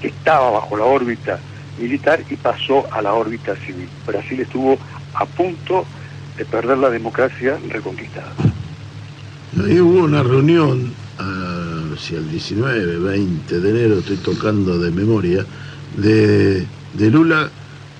que 0.00 0.08
estaba 0.08 0.50
bajo 0.50 0.76
la 0.76 0.84
órbita 0.84 1.38
militar 1.78 2.20
y 2.30 2.36
pasó 2.36 2.86
a 2.92 3.02
la 3.02 3.14
órbita 3.14 3.54
civil. 3.56 3.88
Brasil 4.06 4.40
estuvo 4.40 4.78
a 5.14 5.26
punto 5.26 5.86
de 6.36 6.44
perder 6.44 6.78
la 6.78 6.90
democracia 6.90 7.58
reconquistada. 7.68 8.32
Ahí 9.64 9.80
hubo 9.80 10.04
una 10.04 10.22
reunión 10.22 10.92
hacia 11.94 12.18
el 12.18 12.30
19, 12.30 12.98
20 12.98 13.60
de 13.60 13.70
enero, 13.70 13.98
estoy 13.98 14.16
tocando 14.16 14.78
de 14.78 14.90
memoria, 14.90 15.44
de, 15.96 16.66
de 16.94 17.10
Lula 17.10 17.50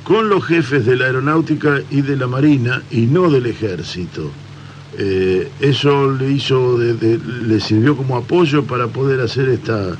con 0.02 0.28
los 0.28 0.44
jefes 0.44 0.84
de 0.84 0.96
la 0.96 1.06
aeronáutica 1.06 1.80
y 1.90 2.02
de 2.02 2.16
la 2.16 2.26
marina 2.26 2.82
y 2.90 3.06
no 3.06 3.30
del 3.30 3.46
ejército. 3.46 4.30
Eh, 4.98 5.48
eso 5.60 6.12
le 6.12 6.30
hizo, 6.30 6.78
le 6.78 7.60
sirvió 7.60 7.96
como 7.96 8.16
apoyo 8.16 8.64
para 8.64 8.86
poder 8.86 9.20
hacer 9.20 9.48
esta, 9.48 9.96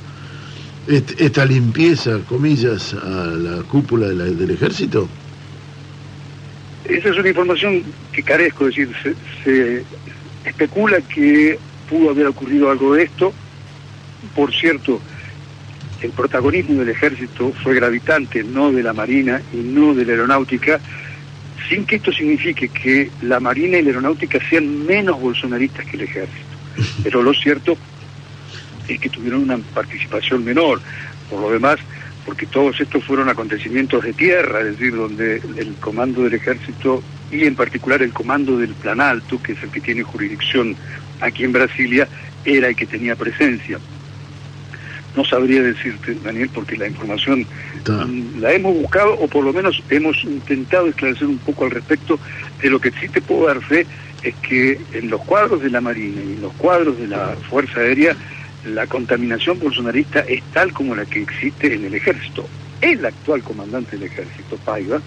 esta 0.86 1.44
limpieza, 1.44 2.18
comillas, 2.28 2.94
a 2.94 3.26
la 3.26 3.62
cúpula 3.62 4.08
del 4.08 4.50
ejército. 4.50 5.08
Esa 6.84 7.08
es 7.08 7.18
una 7.18 7.28
información 7.28 7.82
que 8.12 8.22
carezco, 8.22 8.68
es 8.68 8.76
decir, 8.76 9.16
se, 9.42 9.84
especula 10.44 11.00
que 11.00 11.58
pudo 11.88 12.10
haber 12.10 12.26
ocurrido 12.26 12.70
algo 12.70 12.94
de 12.94 13.04
esto. 13.04 13.32
Por 14.34 14.52
cierto, 14.54 15.00
el 16.00 16.10
protagonismo 16.10 16.80
del 16.80 16.90
ejército 16.90 17.52
fue 17.62 17.74
gravitante, 17.74 18.42
no 18.44 18.72
de 18.72 18.82
la 18.82 18.92
Marina 18.92 19.40
y 19.52 19.56
no 19.56 19.94
de 19.94 20.04
la 20.04 20.12
aeronáutica, 20.12 20.80
sin 21.68 21.86
que 21.86 21.96
esto 21.96 22.12
signifique 22.12 22.68
que 22.68 23.10
la 23.22 23.40
Marina 23.40 23.78
y 23.78 23.82
la 23.82 23.88
Aeronáutica 23.88 24.38
sean 24.48 24.84
menos 24.84 25.20
bolsonaristas 25.20 25.86
que 25.86 25.96
el 25.96 26.02
Ejército. 26.02 26.54
Pero 27.02 27.22
lo 27.22 27.32
cierto 27.32 27.76
es 28.86 29.00
que 29.00 29.08
tuvieron 29.08 29.42
una 29.42 29.58
participación 29.58 30.44
menor. 30.44 30.80
Por 31.30 31.40
lo 31.40 31.50
demás, 31.50 31.78
porque 32.26 32.46
todos 32.46 32.80
estos 32.80 33.04
fueron 33.04 33.28
acontecimientos 33.28 34.02
de 34.04 34.12
tierra, 34.12 34.60
es 34.60 34.78
decir, 34.78 34.94
donde 34.94 35.36
el 35.56 35.74
comando 35.80 36.22
del 36.22 36.34
ejército 36.34 37.02
y 37.30 37.44
en 37.44 37.54
particular 37.54 38.02
el 38.02 38.12
comando 38.12 38.58
del 38.58 38.74
Plan 38.74 39.00
Alto, 39.00 39.42
que 39.42 39.52
es 39.52 39.62
el 39.62 39.70
que 39.70 39.80
tiene 39.80 40.02
jurisdicción 40.02 40.76
aquí 41.20 41.44
en 41.44 41.52
Brasilia, 41.52 42.08
era 42.44 42.68
el 42.68 42.76
que 42.76 42.86
tenía 42.86 43.16
presencia. 43.16 43.78
No 45.16 45.24
sabría 45.24 45.62
decirte, 45.62 46.16
Daniel, 46.24 46.50
porque 46.52 46.76
la 46.76 46.88
información 46.88 47.46
la 48.40 48.52
hemos 48.52 48.74
buscado 48.74 49.14
o 49.14 49.28
por 49.28 49.44
lo 49.44 49.52
menos 49.52 49.82
hemos 49.90 50.22
intentado 50.24 50.86
esclarecer 50.88 51.28
un 51.28 51.38
poco 51.38 51.64
al 51.64 51.70
respecto 51.70 52.18
de 52.60 52.70
lo 52.70 52.80
que 52.80 52.90
sí 52.90 53.08
te 53.08 53.20
puedo 53.20 53.46
dar 53.46 53.60
fe 53.60 53.86
es 54.22 54.34
que 54.36 54.80
en 54.92 55.10
los 55.10 55.20
cuadros 55.22 55.62
de 55.62 55.70
la 55.70 55.80
Marina 55.80 56.20
y 56.20 56.32
en 56.32 56.42
los 56.42 56.52
cuadros 56.54 56.98
de 56.98 57.06
la 57.06 57.36
Fuerza 57.48 57.80
Aérea 57.80 58.16
la 58.66 58.86
contaminación 58.86 59.58
bolsonarista 59.58 60.20
es 60.20 60.42
tal 60.52 60.72
como 60.72 60.94
la 60.94 61.04
que 61.04 61.22
existe 61.22 61.74
en 61.74 61.84
el 61.84 61.94
ejército. 61.94 62.48
El 62.80 63.04
actual 63.04 63.42
comandante 63.42 63.96
del 63.96 64.04
ejército, 64.04 64.56
Paiva, 64.64 65.00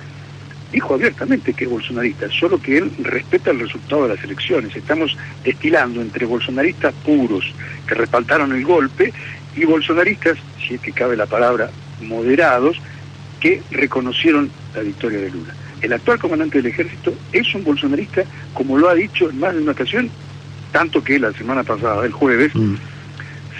dijo 0.71 0.93
abiertamente 0.93 1.53
que 1.53 1.63
es 1.63 1.69
bolsonarista, 1.69 2.27
solo 2.29 2.61
que 2.61 2.77
él 2.77 2.91
respeta 2.99 3.51
el 3.51 3.59
resultado 3.59 4.07
de 4.07 4.15
las 4.15 4.23
elecciones. 4.23 4.75
Estamos 4.75 5.17
destilando 5.43 6.01
entre 6.01 6.25
bolsonaristas 6.25 6.93
puros 7.05 7.53
que 7.87 7.95
respaldaron 7.95 8.53
el 8.53 8.63
golpe 8.63 9.13
y 9.57 9.65
bolsonaristas, 9.65 10.37
si 10.65 10.75
es 10.75 10.81
que 10.81 10.91
cabe 10.91 11.17
la 11.17 11.25
palabra, 11.25 11.69
moderados, 12.01 12.77
que 13.39 13.61
reconocieron 13.71 14.49
la 14.75 14.81
victoria 14.81 15.19
de 15.19 15.31
Lula. 15.31 15.53
El 15.81 15.93
actual 15.93 16.19
comandante 16.19 16.57
del 16.57 16.71
ejército 16.71 17.13
es 17.31 17.53
un 17.53 17.63
bolsonarista, 17.63 18.23
como 18.53 18.77
lo 18.77 18.89
ha 18.89 18.95
dicho 18.95 19.29
en 19.29 19.39
más 19.39 19.53
de 19.53 19.61
una 19.61 19.73
ocasión, 19.73 20.09
tanto 20.71 21.03
que 21.03 21.19
la 21.19 21.31
semana 21.33 21.63
pasada, 21.63 22.05
el 22.05 22.11
jueves, 22.11 22.53
mm. 22.55 22.75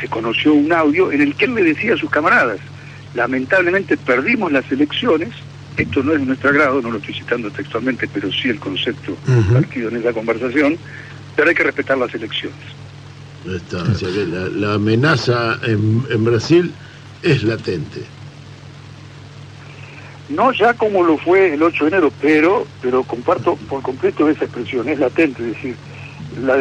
se 0.02 0.08
conoció 0.08 0.54
un 0.54 0.72
audio 0.72 1.12
en 1.12 1.22
el 1.22 1.36
que 1.36 1.46
él 1.46 1.56
le 1.56 1.64
decía 1.64 1.94
a 1.94 1.98
sus 1.98 2.10
camaradas, 2.10 2.60
lamentablemente 3.14 3.98
perdimos 3.98 4.52
las 4.52 4.70
elecciones, 4.72 5.30
esto 5.78 6.02
no 6.02 6.14
es 6.14 6.20
de 6.20 6.26
nuestro 6.26 6.50
agrado, 6.50 6.82
no 6.82 6.92
lo 6.92 6.98
estoy 6.98 7.14
citando 7.14 7.52
textualmente, 7.52 8.08
pero 8.12 8.32
sí 8.32 8.50
el 8.50 8.60
concepto 8.60 9.16
partido 9.54 9.90
en 9.90 9.98
esa 9.98 10.12
conversación, 10.12 10.76
pero 11.36 11.50
hay 11.50 11.56
que 11.56 11.64
respetar 11.64 11.98
las 11.98 12.14
elecciones. 12.16 12.58
La, 13.46 14.74
amenaza 14.74 15.60
en 15.64 16.24
Brasil 16.24 16.74
es 17.24 17.44
latente. 17.44 18.02
No 20.30 20.52
ya 20.52 20.74
como 20.74 21.04
lo 21.04 21.18
fue 21.18 21.54
el 21.54 21.64
8 21.64 21.86
de 21.86 21.90
enero, 21.90 22.12
pero, 22.22 22.68
pero 22.82 23.04
comparto 23.04 23.56
por 23.70 23.82
completo 23.82 24.30
esa 24.30 24.44
expresión, 24.44 24.90
es 24.90 25.00
latente, 25.00 25.42
es 25.42 25.56
decir, 25.56 25.76
la 26.44 26.58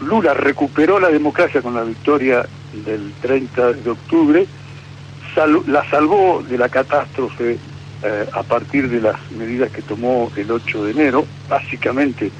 Lula 0.00 0.34
recuperó 0.34 1.00
la 1.00 1.08
democracia 1.08 1.62
con 1.62 1.74
la 1.74 1.82
victoria 1.82 2.46
del 2.84 3.12
30 3.22 3.72
de 3.72 3.90
octubre, 3.90 4.46
la 5.66 5.90
salvó 5.90 6.44
de 6.48 6.56
la 6.56 6.68
catástrofe 6.68 7.58
eh, 8.04 8.26
a 8.32 8.42
partir 8.44 8.88
de 8.88 9.00
las 9.00 9.16
medidas 9.32 9.72
que 9.72 9.82
tomó 9.82 10.30
el 10.36 10.50
8 10.50 10.84
de 10.84 10.90
enero, 10.92 11.26
básicamente, 11.48 12.30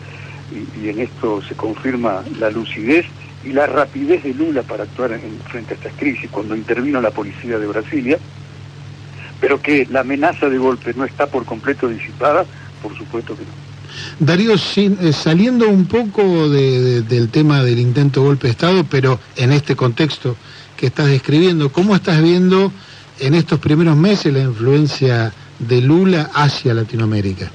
y, 0.55 0.89
en 0.89 1.01
esto 1.01 1.43
se 1.43 1.55
confirma 1.55 2.23
la 2.39 2.51
lucidez 2.51 3.07
y 3.45 3.53
la 3.53 3.67
rapidez 3.67 4.23
de 4.23 4.35
Lula 4.35 4.63
para 4.63 4.85
actuar 4.85 5.13
en, 5.13 5.21
frente 5.51 5.75
a 5.75 5.77
estas 5.77 5.93
crisis, 5.95 6.31
cuando 6.31 6.57
intervino 6.57 7.01
la 7.01 7.11
policía 7.11 7.59
de 7.59 7.67
Brasilia, 7.67 8.19
pero 9.41 9.61
que 9.61 9.87
la 9.91 10.01
amenaza 10.01 10.49
de 10.49 10.59
golpe 10.59 10.95
no 10.95 11.05
está 11.05 11.27
por 11.27 11.45
completo 11.45 11.89
disipada, 11.89 12.47
por 12.83 12.97
supuesto 12.97 13.37
que 13.37 13.43
no. 13.43 13.65
Darío, 14.19 14.55
eh, 14.55 15.13
saliendo 15.13 15.69
un 15.69 15.87
poco 15.87 16.49
del 16.49 17.29
tema 17.31 17.63
del 17.63 17.79
intento 17.79 18.21
de 18.21 18.27
golpe 18.27 18.47
de 18.47 18.53
Estado, 18.53 18.85
pero 18.85 19.21
en 19.37 19.53
este 19.53 19.77
contexto 19.77 20.37
que 20.77 20.87
estás 20.87 21.07
describiendo, 21.07 21.71
¿cómo 21.71 21.95
estás 21.95 22.21
viendo 22.23 22.73
en 23.21 23.35
estos 23.35 23.59
primeros 23.61 23.97
meses 23.97 24.33
la 24.33 24.41
influencia 24.41 25.33
de 25.59 25.81
Lula 25.81 26.31
hacia 26.35 26.75
Latinoamérica? 26.75 27.51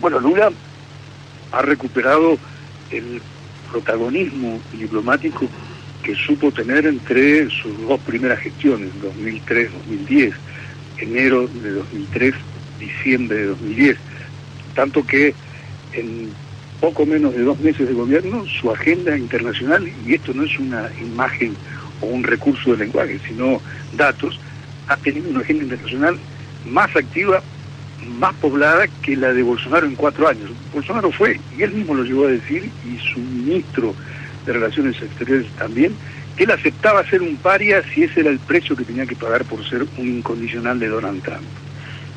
Bueno, 0.00 0.20
Lula 0.20 0.50
ha 1.52 1.62
recuperado 1.62 2.38
el 2.90 3.20
protagonismo 3.70 4.60
diplomático 4.72 5.48
que 6.02 6.14
supo 6.14 6.50
tener 6.52 6.86
entre 6.86 7.50
sus 7.50 7.78
dos 7.86 8.00
primeras 8.00 8.38
gestiones, 8.40 8.90
2003-2010, 9.02 10.32
enero 10.98 11.46
de 11.48 11.72
2003, 11.72 12.34
diciembre 12.78 13.38
de 13.38 13.46
2010. 13.46 13.98
Tanto 14.74 15.06
que 15.06 15.34
en 15.92 16.30
poco 16.80 17.04
menos 17.04 17.34
de 17.34 17.42
dos 17.42 17.58
meses 17.60 17.88
de 17.88 17.94
gobierno, 17.94 18.46
su 18.46 18.70
agenda 18.70 19.16
internacional, 19.16 19.90
y 20.06 20.14
esto 20.14 20.32
no 20.32 20.44
es 20.44 20.58
una 20.58 20.88
imagen 21.00 21.54
o 22.00 22.06
un 22.06 22.22
recurso 22.22 22.72
de 22.72 22.84
lenguaje, 22.84 23.18
sino 23.26 23.60
datos, 23.94 24.38
ha 24.86 24.96
tenido 24.96 25.30
una 25.30 25.40
agenda 25.40 25.64
internacional 25.64 26.18
más 26.64 26.94
activa 26.94 27.42
más 28.18 28.34
poblada 28.34 28.86
que 29.02 29.16
la 29.16 29.32
de 29.32 29.42
Bolsonaro 29.42 29.86
en 29.86 29.94
cuatro 29.94 30.28
años. 30.28 30.50
Bolsonaro 30.72 31.10
fue, 31.10 31.40
y 31.56 31.62
él 31.62 31.72
mismo 31.72 31.94
lo 31.94 32.04
llegó 32.04 32.26
a 32.26 32.30
decir, 32.30 32.70
y 32.84 32.98
su 33.12 33.18
ministro 33.18 33.94
de 34.46 34.52
Relaciones 34.52 35.00
Exteriores 35.02 35.46
también, 35.58 35.92
que 36.36 36.44
él 36.44 36.50
aceptaba 36.50 37.04
ser 37.08 37.22
un 37.22 37.36
paria 37.36 37.82
si 37.92 38.04
ese 38.04 38.20
era 38.20 38.30
el 38.30 38.38
precio 38.38 38.76
que 38.76 38.84
tenía 38.84 39.06
que 39.06 39.16
pagar 39.16 39.44
por 39.44 39.68
ser 39.68 39.86
un 39.96 40.08
incondicional 40.08 40.78
de 40.78 40.88
Donald 40.88 41.22
Trump. 41.22 41.42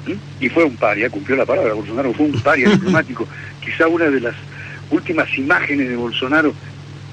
¿Mm? 0.08 0.44
Y 0.44 0.50
fue 0.50 0.64
un 0.64 0.78
paria, 0.78 1.10
cumplió 1.10 1.36
la 1.36 1.46
palabra, 1.46 1.74
Bolsonaro 1.74 2.14
fue 2.14 2.28
un 2.28 2.40
paria 2.42 2.70
diplomático. 2.72 3.28
Quizá 3.64 3.88
una 3.88 4.06
de 4.06 4.22
las 4.22 4.36
últimas 4.92 5.36
imágenes 5.38 5.90
de 5.90 5.96
Bolsonaro, 5.96 6.54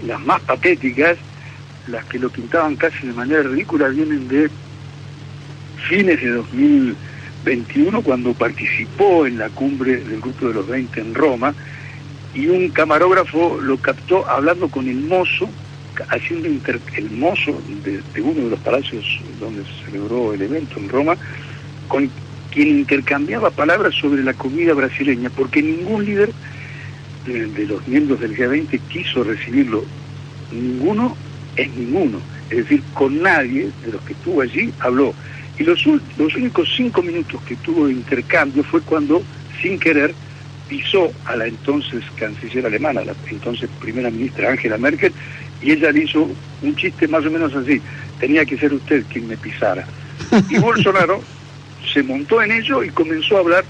las 0.06 0.20
más 0.20 0.40
patéticas, 0.42 1.16
las 1.88 2.04
que 2.04 2.18
lo 2.18 2.28
pintaban 2.28 2.76
casi 2.76 3.06
de 3.06 3.12
manera 3.14 3.42
ridícula, 3.42 3.88
vienen 3.88 4.28
de 4.28 4.50
fines 5.88 6.20
de 6.20 6.30
2021, 7.44 8.02
cuando 8.02 8.34
participó 8.34 9.26
en 9.26 9.38
la 9.38 9.48
cumbre 9.50 9.96
del 9.96 10.20
Grupo 10.20 10.48
de 10.48 10.54
los 10.54 10.66
20 10.66 11.00
en 11.00 11.14
Roma, 11.14 11.54
y 12.34 12.46
un 12.46 12.68
camarógrafo 12.70 13.58
lo 13.60 13.78
captó 13.78 14.28
hablando 14.28 14.68
con 14.68 14.88
el 14.88 14.96
mozo, 14.96 15.48
haciendo 16.10 16.48
el 16.48 17.10
mozo 17.10 17.60
de, 17.84 18.20
uno 18.20 18.44
de 18.44 18.50
los 18.50 18.60
palacios 18.60 19.04
donde 19.40 19.64
se 19.64 19.86
celebró 19.86 20.32
el 20.34 20.42
evento 20.42 20.78
en 20.78 20.88
Roma, 20.88 21.16
con 21.88 22.10
quien 22.50 22.68
intercambiaba 22.68 23.50
palabras 23.50 23.94
sobre 23.94 24.22
la 24.22 24.34
comida 24.34 24.74
brasileña, 24.74 25.30
porque 25.30 25.62
ningún 25.62 26.04
líder 26.04 26.30
de, 27.26 27.46
de 27.46 27.66
los 27.66 27.86
miembros 27.88 28.20
del 28.20 28.36
G20 28.36 28.78
quiso 28.88 29.24
recibirlo. 29.24 29.84
Ninguno 30.52 31.16
es 31.56 31.74
ninguno. 31.74 32.20
Es 32.50 32.58
decir, 32.58 32.82
con 32.94 33.20
nadie 33.20 33.70
de 33.84 33.92
los 33.92 34.00
que 34.02 34.12
estuvo 34.12 34.40
allí 34.40 34.72
habló. 34.80 35.14
Y 35.58 35.64
los, 35.64 35.84
los 35.86 36.34
únicos 36.36 36.72
cinco 36.76 37.02
minutos 37.02 37.40
que 37.42 37.56
tuvo 37.56 37.86
de 37.86 37.94
intercambio 37.94 38.62
fue 38.62 38.80
cuando, 38.82 39.22
sin 39.60 39.78
querer, 39.78 40.14
pisó 40.68 41.12
a 41.24 41.36
la 41.36 41.46
entonces 41.46 42.04
canciller 42.16 42.66
alemana, 42.66 43.04
la 43.04 43.14
entonces 43.30 43.68
primera 43.80 44.10
ministra 44.10 44.50
Angela 44.50 44.78
Merkel, 44.78 45.12
y 45.62 45.72
ella 45.72 45.90
le 45.90 46.04
hizo 46.04 46.28
un 46.62 46.76
chiste 46.76 47.08
más 47.08 47.24
o 47.24 47.30
menos 47.30 47.54
así, 47.54 47.80
tenía 48.20 48.44
que 48.44 48.56
ser 48.56 48.72
usted 48.72 49.04
quien 49.10 49.26
me 49.26 49.36
pisara. 49.36 49.86
Y 50.48 50.58
Bolsonaro 50.60 51.22
se 51.92 52.02
montó 52.02 52.42
en 52.42 52.52
ello 52.52 52.84
y 52.84 52.90
comenzó 52.90 53.36
a 53.36 53.40
hablar 53.40 53.64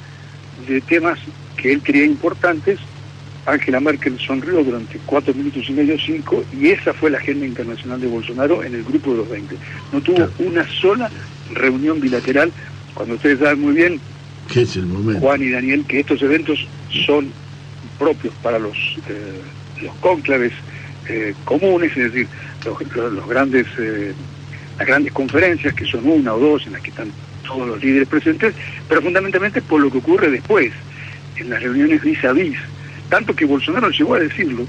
de 0.67 0.81
temas 0.81 1.19
que 1.57 1.73
él 1.73 1.83
creía 1.83 2.05
importantes. 2.05 2.79
Angela 3.49 3.81
Merkel 3.81 4.19
sonrió 4.19 4.63
durante 4.63 4.99
cuatro 5.07 5.33
minutos 5.35 5.65
y 5.69 5.73
medio, 5.73 5.97
cinco, 5.99 6.45
y 6.59 6.69
esa 6.69 6.93
fue 6.93 7.11
la 7.11 7.19
agenda 7.19 7.47
internacional 7.47 8.01
de 8.01 8.07
Bolsonaro 8.07 8.63
en 8.63 8.75
el 8.75 8.85
grupo 8.85 9.13
de 9.13 9.17
los 9.19 9.29
20. 9.29 9.57
No 9.93 10.01
tuvo 10.01 10.29
una 10.39 10.67
sola 10.69 11.11
reunión 11.53 12.01
bilateral, 12.01 12.53
cuando 12.95 13.15
ustedes 13.15 13.39
saben 13.39 13.61
muy 13.61 13.75
bien, 13.75 14.01
es 14.55 14.77
el 14.77 14.87
momento? 14.87 15.21
Juan 15.21 15.43
y 15.43 15.51
Daniel, 15.51 15.85
que 15.87 16.01
estos 16.01 16.23
eventos 16.23 16.67
son 17.07 17.31
propios 17.99 18.35
para 18.43 18.59
los, 18.59 18.77
eh, 19.09 19.41
los 19.83 19.95
cónclaves 19.97 20.53
eh, 21.09 21.35
comunes, 21.45 21.97
es 21.97 22.13
decir, 22.13 22.29
los, 22.65 23.29
grandes, 23.29 23.67
eh, 23.79 24.13
las 24.79 24.87
grandes 24.87 25.13
conferencias, 25.13 25.75
que 25.75 25.85
son 25.85 26.07
una 26.07 26.35
o 26.35 26.39
dos, 26.39 26.67
en 26.67 26.75
las 26.75 26.83
que 26.83 26.91
están 26.91 27.11
todos 27.47 27.67
los 27.67 27.83
líderes 27.83 28.09
presentes, 28.09 28.55
pero 28.89 29.03
fundamentalmente 29.03 29.63
por 29.63 29.81
lo 29.81 29.91
que 29.91 29.99
ocurre 29.99 30.31
después, 30.31 30.73
en 31.37 31.51
las 31.51 31.63
reuniones 31.63 32.03
vis 32.03 32.23
a 32.25 32.33
vis. 32.33 32.59
Tanto 33.09 33.35
que 33.35 33.45
Bolsonaro 33.45 33.91
llegó 33.91 34.15
a 34.15 34.21
decirlo 34.21 34.67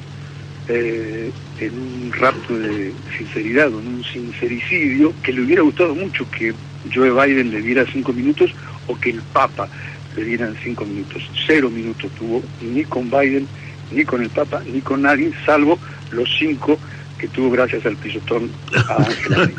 en 0.70 1.74
un 1.74 2.12
rapto 2.14 2.58
de 2.58 2.94
sinceridad, 3.18 3.68
en 3.68 3.76
un 3.76 4.04
sincericidio, 4.04 5.14
que 5.24 5.34
le 5.34 5.42
hubiera 5.42 5.64
gustado 5.64 5.96
mucho 5.96 6.30
que 6.30 6.54
Joe 6.94 7.12
Biden 7.12 7.52
le 7.52 7.62
diera 7.62 7.86
cinco 7.92 8.14
minutos 8.14 8.52
o 8.88 9.00
que 9.00 9.12
el 9.12 9.22
Papa 9.34 9.68
le 10.16 10.24
dieran 10.24 10.56
cinco 10.64 10.86
minutos. 10.86 11.24
Cero 11.46 11.70
minutos 11.70 12.12
tuvo 12.18 12.44
ni 12.62 12.84
con 12.84 13.10
Biden, 13.10 13.48
ni 13.92 14.06
con 14.06 14.22
el 14.22 14.30
Papa, 14.30 14.62
ni 14.72 14.82
con 14.82 15.02
nadie, 15.02 15.32
salvo 15.46 15.80
los 16.12 16.30
cinco 16.38 16.78
que 17.18 17.28
tuvo 17.28 17.52
gracias 17.52 17.86
al 17.86 17.98
pisotón 17.98 18.50
a 18.88 18.96
Ángela. 18.96 19.52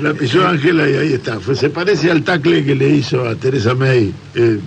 La 0.00 0.14
pisó 0.14 0.46
Ángela 0.46 0.90
y 0.90 0.94
ahí 0.94 1.12
está. 1.12 1.38
se 1.54 1.70
parece 1.70 2.10
al 2.10 2.24
tacle 2.24 2.64
que 2.64 2.74
le 2.74 2.88
hizo 2.88 3.28
a 3.28 3.36
Teresa 3.36 3.74
May. 3.74 4.12
Eh, 4.34 4.58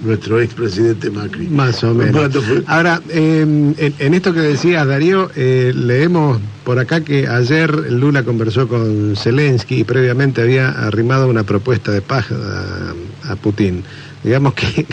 nuestro 0.00 0.40
expresidente 0.40 1.10
Macri. 1.10 1.48
Más 1.48 1.82
o 1.84 1.94
menos. 1.94 2.34
Ahora, 2.66 3.00
em, 3.08 3.74
en, 3.78 4.14
esto 4.14 4.32
que 4.32 4.40
decías, 4.40 4.86
Darío, 4.86 5.30
eh, 5.36 5.72
leemos 5.74 6.40
por 6.64 6.78
acá 6.78 7.00
que 7.02 7.26
ayer 7.26 7.92
Lula 7.92 8.22
conversó 8.22 8.68
con 8.68 9.16
Zelensky 9.16 9.80
y 9.80 9.84
previamente 9.84 10.42
había 10.42 10.68
arrimado 10.68 11.28
una 11.28 11.44
propuesta 11.44 11.92
de 11.92 12.02
paz 12.02 12.26
a, 12.30 13.36
Putin. 13.36 13.84
Digamos 14.24 14.54
que, 14.54 14.86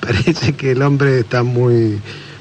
parece 0.00 0.52
que 0.52 0.72
el 0.72 0.82
hombre 0.82 1.20
está 1.20 1.42
muy, 1.42 1.98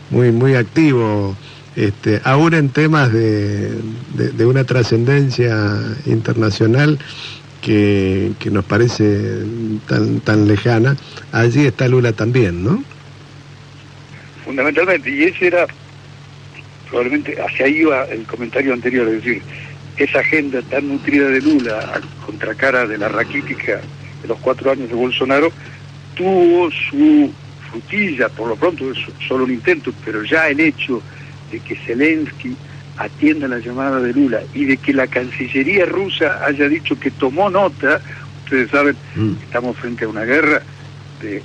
muy, 0.09 0.31
muy 0.31 0.55
activo. 0.55 1.35
Este, 1.75 2.21
aún 2.23 2.53
en 2.53 2.69
temas 2.69 3.11
de 3.11 4.45
una 4.45 4.63
trascendencia 4.63 5.79
internacional 6.05 6.99
que, 7.63 8.33
nos 8.51 8.65
parece 8.65 9.45
tan, 9.87 10.19
tan 10.19 10.47
lejana, 10.47 10.95
allí 11.31 11.65
está 11.65 11.87
Lula 11.87 12.11
también, 12.11 12.63
¿no? 12.63 12.83
Fundamentalmente, 14.43 15.09
y 15.09 15.23
ese 15.23 15.47
era, 15.47 15.65
probablemente 16.89 17.41
hacia 17.41 17.65
ahí 17.65 17.77
iba 17.77 18.03
el 18.05 18.23
comentario 18.23 18.73
anterior, 18.73 19.07
es 19.07 19.23
decir, 19.23 19.41
esa 19.97 20.19
agenda 20.19 20.61
tan 20.63 20.89
nutrida 20.89 21.29
de 21.29 21.41
Lula 21.41 21.79
a 21.79 22.25
contracara 22.25 22.85
de 22.85 22.97
la 22.97 23.07
raquítica 23.07 23.79
de 24.21 24.27
los 24.27 24.37
cuatro 24.39 24.71
años 24.71 24.89
de 24.89 24.95
Bolsonaro, 24.95 25.51
tuvo 26.15 26.69
su 26.71 27.31
frutilla, 27.69 28.27
por 28.29 28.49
lo 28.49 28.55
pronto 28.55 28.91
es 28.91 28.97
solo 29.27 29.45
un 29.45 29.51
intento, 29.51 29.93
pero 30.03 30.23
ya 30.23 30.49
el 30.49 30.59
hecho 30.59 31.01
de 31.51 31.59
que 31.59 31.75
Zelensky 31.75 32.55
atienda 32.97 33.47
la 33.47 33.59
llamada 33.59 33.99
de 33.99 34.13
Lula 34.13 34.41
y 34.53 34.65
de 34.65 34.77
que 34.77 34.93
la 34.93 35.07
Cancillería 35.07 35.85
rusa 35.85 36.45
haya 36.45 36.67
dicho 36.67 36.99
que 36.99 37.11
tomó 37.11 37.49
nota, 37.49 38.01
ustedes 38.43 38.69
saben, 38.69 38.95
mm. 39.15 39.33
estamos 39.43 39.77
frente 39.77 40.05
a 40.05 40.09
una 40.09 40.23
guerra 40.23 40.61
de, 41.21 41.41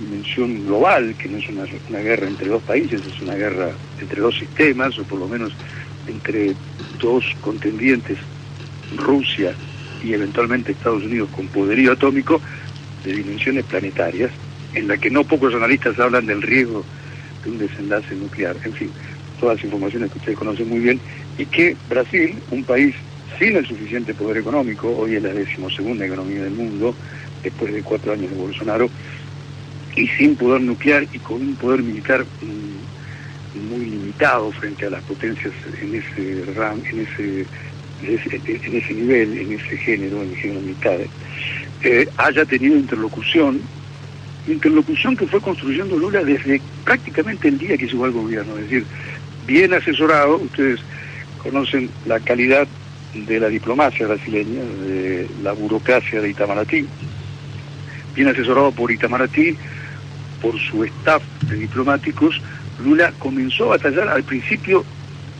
dimensión 0.00 0.64
global, 0.66 1.14
que 1.18 1.28
no 1.28 1.38
es 1.38 1.48
una, 1.48 1.64
una, 1.88 1.98
guerra 1.98 2.28
entre 2.28 2.48
dos 2.48 2.62
países, 2.62 3.02
es 3.04 3.20
una 3.20 3.34
guerra 3.34 3.70
entre 4.00 4.20
dos 4.20 4.36
sistemas, 4.38 4.96
o 4.98 5.02
por 5.02 5.18
lo 5.18 5.26
menos 5.26 5.52
entre 6.06 6.54
dos 7.00 7.24
contendientes, 7.40 8.18
Rusia 8.96 9.52
y 10.02 10.12
eventualmente 10.12 10.72
Estados 10.72 11.02
Unidos 11.02 11.28
con 11.34 11.48
poderío 11.48 11.92
atómico, 11.92 12.40
de 13.04 13.12
dimensiones 13.12 13.64
planetarias, 13.64 14.30
en 14.74 14.88
la 14.88 14.96
que 14.96 15.10
no 15.10 15.24
pocos 15.24 15.54
analistas 15.54 15.98
hablan 15.98 16.26
del 16.26 16.42
riesgo 16.42 16.84
de 17.44 17.50
un 17.50 17.58
desenlace 17.58 18.14
nuclear. 18.14 18.56
En 18.64 18.72
fin, 18.72 18.90
todas 19.38 19.56
las 19.56 19.64
informaciones 19.64 20.10
que 20.10 20.18
ustedes 20.18 20.38
conocen 20.38 20.68
muy 20.68 20.80
bien, 20.80 21.00
y 21.36 21.46
que 21.46 21.76
Brasil, 21.88 22.34
un 22.50 22.64
país 22.64 22.94
sin 23.38 23.56
el 23.56 23.66
suficiente 23.66 24.14
poder 24.14 24.38
económico, 24.38 24.88
hoy 24.96 25.14
es 25.14 25.22
la 25.22 25.32
decimosegunda 25.32 26.06
economía 26.06 26.42
del 26.42 26.54
mundo, 26.54 26.94
después 27.42 27.72
de 27.72 27.82
cuatro 27.82 28.12
años 28.12 28.30
de 28.30 28.36
Bolsonaro, 28.36 28.88
y 29.96 30.06
sin 30.08 30.36
poder 30.36 30.60
nuclear 30.60 31.06
y 31.12 31.18
con 31.18 31.40
un 31.40 31.56
poder 31.56 31.82
militar 31.82 32.24
mm, 32.24 33.74
muy 33.74 33.86
limitado 33.86 34.52
frente 34.52 34.86
a 34.86 34.90
las 34.90 35.02
potencias 35.02 35.52
en 35.80 35.94
ese 35.94 36.42
en 36.90 37.00
ese, 37.00 37.46
en 38.02 38.76
ese, 38.76 38.94
nivel, 38.94 39.38
en 39.38 39.52
ese 39.52 39.76
género, 39.78 40.22
en 40.22 40.30
el 40.30 40.36
género 40.36 40.60
militar, 40.60 41.00
eh, 41.82 42.08
haya 42.16 42.44
tenido 42.44 42.76
interlocución 42.76 43.60
interlocución 44.46 45.16
que 45.16 45.26
fue 45.26 45.40
construyendo 45.40 45.96
Lula 45.96 46.22
desde 46.24 46.60
prácticamente 46.84 47.48
el 47.48 47.58
día 47.58 47.76
que 47.76 47.86
llegó 47.86 48.04
al 48.06 48.12
gobierno, 48.12 48.56
es 48.56 48.62
decir, 48.62 48.84
bien 49.48 49.72
asesorado, 49.72 50.36
ustedes 50.36 50.78
conocen 51.42 51.88
la 52.06 52.20
calidad 52.20 52.68
de 53.14 53.40
la 53.40 53.48
diplomacia 53.48 54.06
brasileña, 54.06 54.62
de 54.86 55.26
la 55.42 55.52
burocracia 55.52 56.20
de 56.20 56.28
Itamaraty, 56.28 56.86
bien 58.14 58.28
asesorado 58.28 58.70
por 58.72 58.92
Itamaraty, 58.92 59.56
por 60.42 60.56
su 60.60 60.84
staff 60.84 61.22
de 61.46 61.56
diplomáticos, 61.56 62.40
Lula 62.84 63.12
comenzó 63.18 63.64
a 63.64 63.78
batallar 63.78 64.08
al 64.08 64.22
principio 64.22 64.84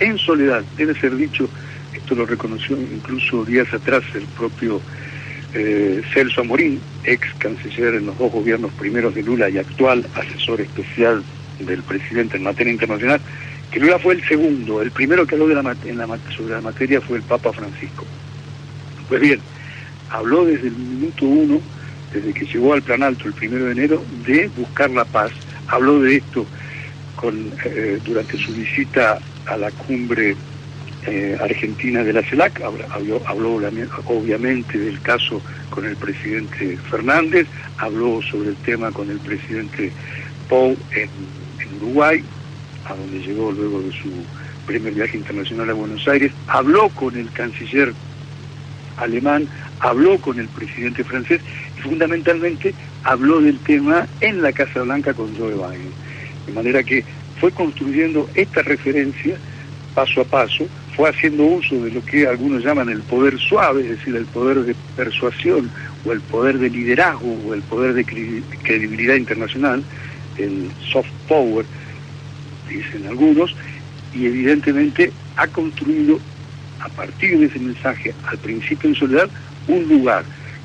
en 0.01 0.17
soledad, 0.17 0.65
debe 0.77 0.99
ser 0.99 1.15
dicho, 1.15 1.49
esto 1.93 2.15
lo 2.15 2.25
reconoció 2.25 2.77
incluso 2.77 3.45
días 3.45 3.73
atrás 3.73 4.03
el 4.15 4.25
propio 4.25 4.81
eh, 5.55 6.03
Celso 6.15 6.41
Amorín, 6.41 6.81
ex 7.05 7.29
canciller 7.35 7.95
en 7.95 8.07
los 8.07 8.19
dos 8.19 8.33
gobiernos 8.33 8.73
primeros 8.73 9.15
de 9.15 9.23
Lula 9.23 9.51
y 9.51 9.59
actual 9.59 10.07
asesor 10.15 10.63
especial 10.63 11.23
del 11.61 11.83
presidente 11.83 12.39
en 12.39 12.45
materia 12.45 12.73
internacional, 12.73 13.21
que 13.71 13.81
Lula 13.81 13.99
fue 13.99 14.15
el 14.15 14.25
segundo, 14.27 14.81
el 14.81 14.91
primero 14.91 15.27
que 15.27 15.35
habló 15.35 15.49
de 15.49 15.55
la, 15.55 15.77
en 15.85 15.99
la, 15.99 16.07
sobre 16.37 16.55
la 16.55 16.61
materia 16.61 17.01
fue 17.01 17.19
el 17.19 17.23
Papa 17.23 17.53
Francisco. 17.53 18.05
Pues 19.09 19.21
bien, 19.21 19.41
habló 20.11 20.45
desde 20.45 20.69
el 20.69 20.77
minuto 20.77 21.27
uno, 21.27 21.61
desde 22.13 22.33
que 22.33 22.47
llegó 22.47 22.73
al 22.73 22.83
plan 22.83 23.03
alto 23.03 23.27
el 23.27 23.35
primero 23.35 23.67
de 23.67 23.73
enero, 23.73 24.03
de 24.27 24.49
buscar 24.57 24.91
la 24.91 25.05
paz. 25.05 25.33
Habló 25.69 26.01
de 26.01 26.17
esto 26.17 26.47
con, 27.17 27.53
eh, 27.65 27.99
durante 28.05 28.39
su 28.39 28.53
visita 28.53 29.19
a 29.47 29.57
la 29.57 29.71
cumbre 29.71 30.37
eh, 31.07 31.39
argentina 31.41 32.03
de 32.03 32.13
la 32.13 32.23
CELAC, 32.23 32.61
habló, 32.61 33.23
habló, 33.27 33.55
obviamente 34.07 34.79
del 34.79 35.01
caso 35.01 35.41
con 35.71 35.87
el 35.87 35.97
presidente 35.97 36.77
Fernández, 36.91 37.47
habló 37.79 38.21
sobre 38.23 38.51
el 38.51 38.57
tema 38.57 38.91
con 38.91 39.11
el 39.11 39.19
presidente 39.19 39.93
Pou 40.49 40.77
en, 40.93 41.09
Uruguay, 41.81 42.25
a 42.89 42.95
donde 42.95 43.21
llegó 43.21 43.53
luego 43.53 43.81
de 43.83 43.93
su 43.93 44.11
primer 44.67 44.95
viaje 44.95 45.17
internacional 45.17 45.71
a 45.71 45.75
Buenos 45.75 46.07
Aires, 46.09 46.33
habló 46.47 46.89
con 46.91 47.17
el 47.17 47.31
canciller 47.33 47.93
alemán, 48.97 49.47
habló 49.81 50.19
con 50.19 50.39
el 50.39 50.49
presidente 50.49 51.05
francés 51.05 51.41
y 51.77 51.81
fundamentalmente 51.81 52.75
habló 53.05 53.41
del 53.41 53.59
tema 53.61 54.07
en 54.21 54.43
la 54.43 54.53
Casa 54.53 54.83
Blanca 54.83 55.15
con 55.15 55.35
Joe 55.37 55.55
Biden. 55.55 55.93
De 56.47 56.53
manera 56.53 56.83
que 56.83 57.05
fue 57.41 57.51
construyendo 57.53 58.29
esta 58.35 58.63
referencia 58.63 59.37
paso 59.95 60.21
a 60.21 60.25
paso, 60.25 60.67
fue 60.95 61.09
haciendo 61.11 61.45
uso 61.45 61.83
de 61.83 61.91
lo 61.91 62.05
que 62.05 62.27
algunos 62.27 62.65
llaman 62.65 62.89
el 62.89 63.03
poder 63.03 63.39
suave, 63.39 63.83
es 63.83 63.91
decir, 63.91 64.17
el 64.17 64.27
poder 64.27 64.61
de 64.65 64.75
persuasión 64.97 65.71
o 66.05 66.13
el 66.13 66.21
poder 66.21 66.59
de 66.59 66.71
liderazgo 66.71 67.37
o 67.47 67.55
el 67.55 67.63
poder 67.63 67.95
de 67.95 68.05
credibilidad 68.05 69.15
internacional, 69.15 69.83
el 70.37 70.71
soft 70.93 71.11
power, 71.29 71.65
dicen 72.69 73.07
algunos, 73.07 73.55
y 74.15 74.27
evidentemente 74.27 75.13
ha 75.37 75.47
construido 75.49 76.19
a 76.81 76.89
partir 76.89 77.39
de 77.39 77.47
ese 77.47 77.59
mensaje 77.59 78.15
al 78.27 78.39
principio 78.39 78.89
en 78.91 78.97
soledad 78.97 79.29
un 79.67 79.89
lugar. 79.89 80.25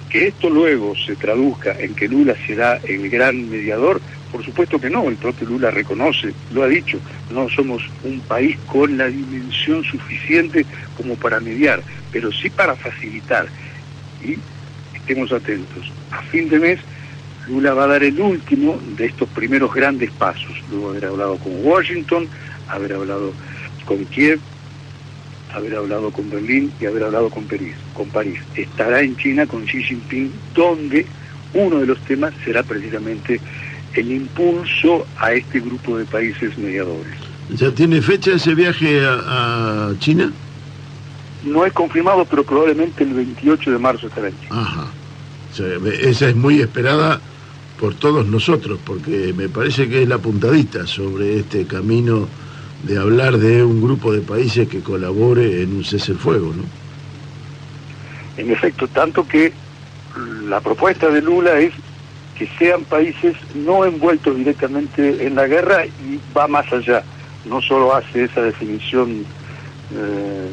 Que 0.09 0.27
esto 0.27 0.49
luego 0.49 0.93
se 0.95 1.15
traduzca 1.15 1.75
en 1.79 1.95
que 1.95 2.07
Lula 2.07 2.35
será 2.45 2.79
el 2.83 3.09
gran 3.09 3.49
mediador, 3.49 3.99
por 4.31 4.45
supuesto 4.45 4.79
que 4.79 4.89
no, 4.89 5.09
el 5.09 5.15
propio 5.15 5.47
Lula 5.47 5.71
reconoce, 5.71 6.33
lo 6.51 6.63
ha 6.63 6.67
dicho, 6.67 6.99
no 7.31 7.49
somos 7.49 7.83
un 8.03 8.19
país 8.21 8.57
con 8.67 8.97
la 8.97 9.07
dimensión 9.07 9.83
suficiente 9.83 10.65
como 10.95 11.15
para 11.15 11.39
mediar, 11.39 11.81
pero 12.11 12.31
sí 12.31 12.49
para 12.49 12.75
facilitar. 12.75 13.47
Y 14.23 14.37
estemos 14.95 15.31
atentos, 15.31 15.91
a 16.11 16.21
fin 16.23 16.47
de 16.47 16.59
mes 16.59 16.79
Lula 17.47 17.73
va 17.73 17.83
a 17.83 17.87
dar 17.87 18.03
el 18.03 18.19
último 18.19 18.79
de 18.97 19.05
estos 19.05 19.27
primeros 19.29 19.73
grandes 19.73 20.11
pasos, 20.11 20.51
luego 20.69 20.89
haber 20.89 21.05
hablado 21.05 21.37
con 21.37 21.53
Washington, 21.65 22.27
haber 22.69 22.93
hablado 22.93 23.33
con 23.85 24.05
Kiev, 24.05 24.39
haber 25.53 25.75
hablado 25.75 26.11
con 26.11 26.29
Berlín 26.29 26.71
y 26.79 26.85
haber 26.85 27.03
hablado 27.03 27.29
con 27.29 27.43
París. 27.45 27.75
Con 27.93 28.07
París. 28.09 28.39
Estará 28.55 29.01
en 29.01 29.15
China 29.17 29.45
con 29.45 29.65
Xi 29.65 29.83
Jinping, 29.83 30.31
donde 30.55 31.05
uno 31.53 31.79
de 31.79 31.85
los 31.85 31.99
temas 31.99 32.33
será 32.43 32.63
precisamente 32.63 33.39
el 33.93 34.11
impulso 34.11 35.05
a 35.19 35.33
este 35.33 35.59
grupo 35.59 35.97
de 35.97 36.05
países 36.05 36.57
mediadores. 36.57 37.13
¿Ya 37.49 37.71
tiene 37.71 38.01
fecha 38.01 38.31
ese 38.31 38.55
viaje 38.55 39.01
a, 39.05 39.91
China? 39.99 40.31
No 41.43 41.65
es 41.65 41.73
confirmado, 41.73 42.25
pero 42.25 42.43
probablemente 42.43 43.03
el 43.03 43.13
28 43.13 43.71
de 43.71 43.77
marzo 43.77 44.07
estará 44.07 44.29
en 44.29 44.39
China. 44.39 44.61
Ajá. 44.61 44.87
esa 46.01 46.29
es 46.29 46.35
muy 46.35 46.61
esperada 46.61 47.21
por 47.83 47.95
todos 47.95 48.25
nosotros, 48.25 48.79
porque 48.85 49.33
me 49.35 49.49
parece 49.49 49.89
que 49.89 50.03
es 50.03 50.07
la 50.07 50.17
puntadita 50.17 50.87
sobre 50.87 51.39
este 51.39 51.67
camino 51.67 52.29
de 52.83 52.97
hablar 52.97 53.37
de 53.37 53.61
un 53.61 53.81
grupo 53.81 54.13
de 54.13 54.21
países 54.21 54.69
que 54.69 54.79
colabore 54.79 55.63
en 55.63 55.75
un 55.75 55.83
cese 55.83 56.13
el 56.13 56.17
fuego, 56.17 56.53
¿no? 56.55 56.63
En 58.41 58.49
efecto, 58.51 58.87
tanto 58.87 59.27
que 59.27 59.51
la 60.47 60.61
propuesta 60.61 61.09
de 61.09 61.21
Lula 61.21 61.59
es 61.59 61.73
que 62.37 62.47
sean 62.57 62.85
países 62.85 63.35
no 63.53 63.83
envueltos 63.83 64.37
directamente 64.37 65.27
en 65.27 65.35
la 65.35 65.45
guerra 65.47 65.85
y 65.85 66.21
va 66.33 66.47
más 66.47 66.71
allá. 66.71 67.03
No 67.43 67.61
solo 67.61 67.93
hace 67.93 68.23
esa 68.23 68.43
definición 68.43 69.25
eh, 69.93 70.49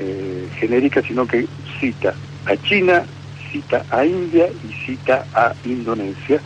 eh, 0.00 0.48
genérica, 0.58 1.02
sino 1.02 1.26
que 1.26 1.46
cita 1.78 2.14
a 2.46 2.56
China, 2.56 3.04
cita 3.52 3.84
a 3.90 4.04
India 4.04 4.48
y 4.68 4.72
cita 4.86 5.26
a 5.34 5.54
Indonesia. 5.64 6.40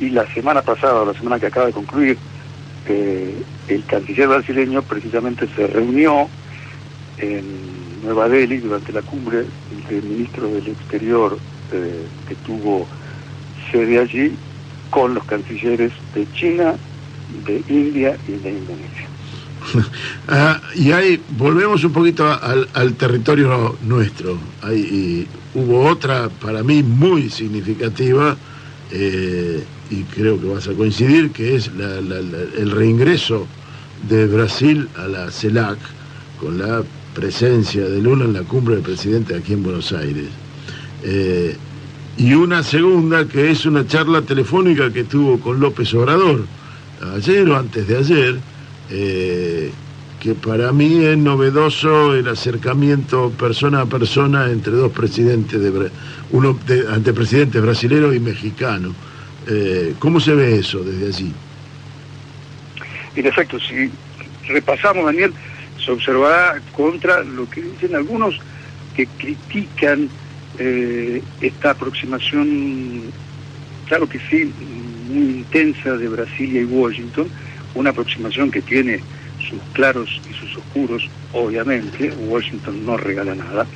Y 0.00 0.10
la 0.10 0.26
semana 0.32 0.62
pasada, 0.62 1.04
la 1.04 1.14
semana 1.14 1.38
que 1.38 1.46
acaba 1.46 1.66
de 1.66 1.72
concluir, 1.72 2.18
eh, 2.86 3.42
el 3.68 3.84
canciller 3.84 4.28
brasileño 4.28 4.82
precisamente 4.82 5.46
se 5.54 5.66
reunió 5.66 6.28
en 7.18 7.44
Nueva 8.02 8.28
Delhi 8.28 8.58
durante 8.58 8.92
la 8.92 9.02
cumbre 9.02 9.44
del 9.88 10.02
ministro 10.02 10.48
del 10.48 10.66
Exterior 10.68 11.38
que 11.70 12.34
tuvo 12.44 12.86
de 13.78 13.98
allí 13.98 14.36
con 14.90 15.14
los 15.14 15.24
cancilleres 15.24 15.92
de 16.14 16.26
China, 16.34 16.74
de 17.46 17.62
India 17.68 18.16
y 18.28 18.32
de 18.32 18.50
Indonesia. 18.50 19.08
Ah, 20.28 20.60
y 20.74 20.92
ahí 20.92 21.20
volvemos 21.36 21.82
un 21.84 21.92
poquito 21.92 22.26
al, 22.26 22.94
territorio 22.94 23.76
nuestro. 23.82 24.38
Ahí, 24.62 25.26
hubo 25.54 25.86
otra 25.86 26.28
para 26.28 26.62
mí 26.62 26.82
muy 26.82 27.30
significativa 27.30 28.36
eh, 28.90 29.62
y 29.90 30.02
creo 30.04 30.40
que 30.40 30.46
vas 30.46 30.68
a 30.68 30.72
coincidir 30.72 31.30
que 31.30 31.56
es 31.56 31.68
el 31.68 32.70
reingreso 32.70 33.46
de 34.08 34.26
Brasil 34.26 34.88
a 34.96 35.06
la 35.06 35.30
CELAC 35.30 35.78
con 36.40 36.58
la 36.58 36.82
presencia 37.14 37.88
de 37.88 38.00
Lula 38.00 38.24
en 38.24 38.32
la 38.32 38.42
cumbre 38.42 38.76
del 38.76 38.84
presidente 38.84 39.36
aquí 39.36 39.52
en 39.52 39.62
Buenos 39.62 39.92
Aires. 39.92 40.28
Eh, 41.02 41.56
y 42.16 42.34
una 42.34 42.62
segunda 42.62 43.26
que 43.26 43.50
es 43.50 43.64
una 43.66 43.86
charla 43.86 44.22
telefónica 44.22 44.92
que 44.92 45.04
tuvo 45.04 45.40
con 45.40 45.60
López 45.60 45.92
Obrador 45.94 46.44
ayer 47.14 47.48
o 47.48 47.56
antes 47.56 47.86
de 47.86 47.96
ayer, 47.96 48.38
eh, 48.90 49.70
que 50.22 50.34
para 50.34 50.70
mí 50.70 51.04
es 51.04 51.18
novedoso 51.18 52.14
el 52.14 52.28
acercamiento 52.28 53.32
persona 53.32 53.80
a 53.80 53.86
persona 53.86 54.48
entre 54.52 54.72
dos 54.72 54.92
presidentes, 54.92 55.60
de, 55.60 55.90
uno 56.30 56.56
ante 56.90 57.12
presidentes 57.12 57.60
brasileños 57.60 58.14
y 58.14 58.20
mexicanos. 58.20 58.94
Eh, 59.48 59.94
¿Cómo 59.98 60.20
se 60.20 60.32
ve 60.36 60.60
eso 60.60 60.78
desde 60.84 61.08
allí? 61.08 61.32
En 63.16 63.26
efecto, 63.26 63.58
si 63.58 63.90
repasamos, 64.46 65.06
Daniel, 65.06 65.32
se 65.84 65.90
observará 65.90 66.60
contra 66.70 67.24
lo 67.24 67.50
que 67.50 67.60
dicen 67.60 67.96
algunos 67.96 68.38
que 68.94 69.06
critican 69.18 70.08
eh, 70.60 71.20
esta 71.40 71.70
aproximación, 71.70 73.02
claro 73.88 74.08
que 74.08 74.20
sí, 74.30 74.52
muy 75.08 75.24
intensa 75.24 75.96
de 75.96 76.06
Brasilia 76.06 76.60
y 76.60 76.66
Washington, 76.66 77.26
una 77.74 77.90
aproximación 77.90 78.52
que 78.52 78.62
tiene 78.62 79.00
sus 79.48 79.62
claros 79.72 80.08
y 80.28 80.32
sus 80.34 80.56
oscuros, 80.56 81.08
obviamente, 81.32 82.12
Washington 82.12 82.84
no 82.84 82.96
regala 82.96 83.34
nada, 83.34 83.66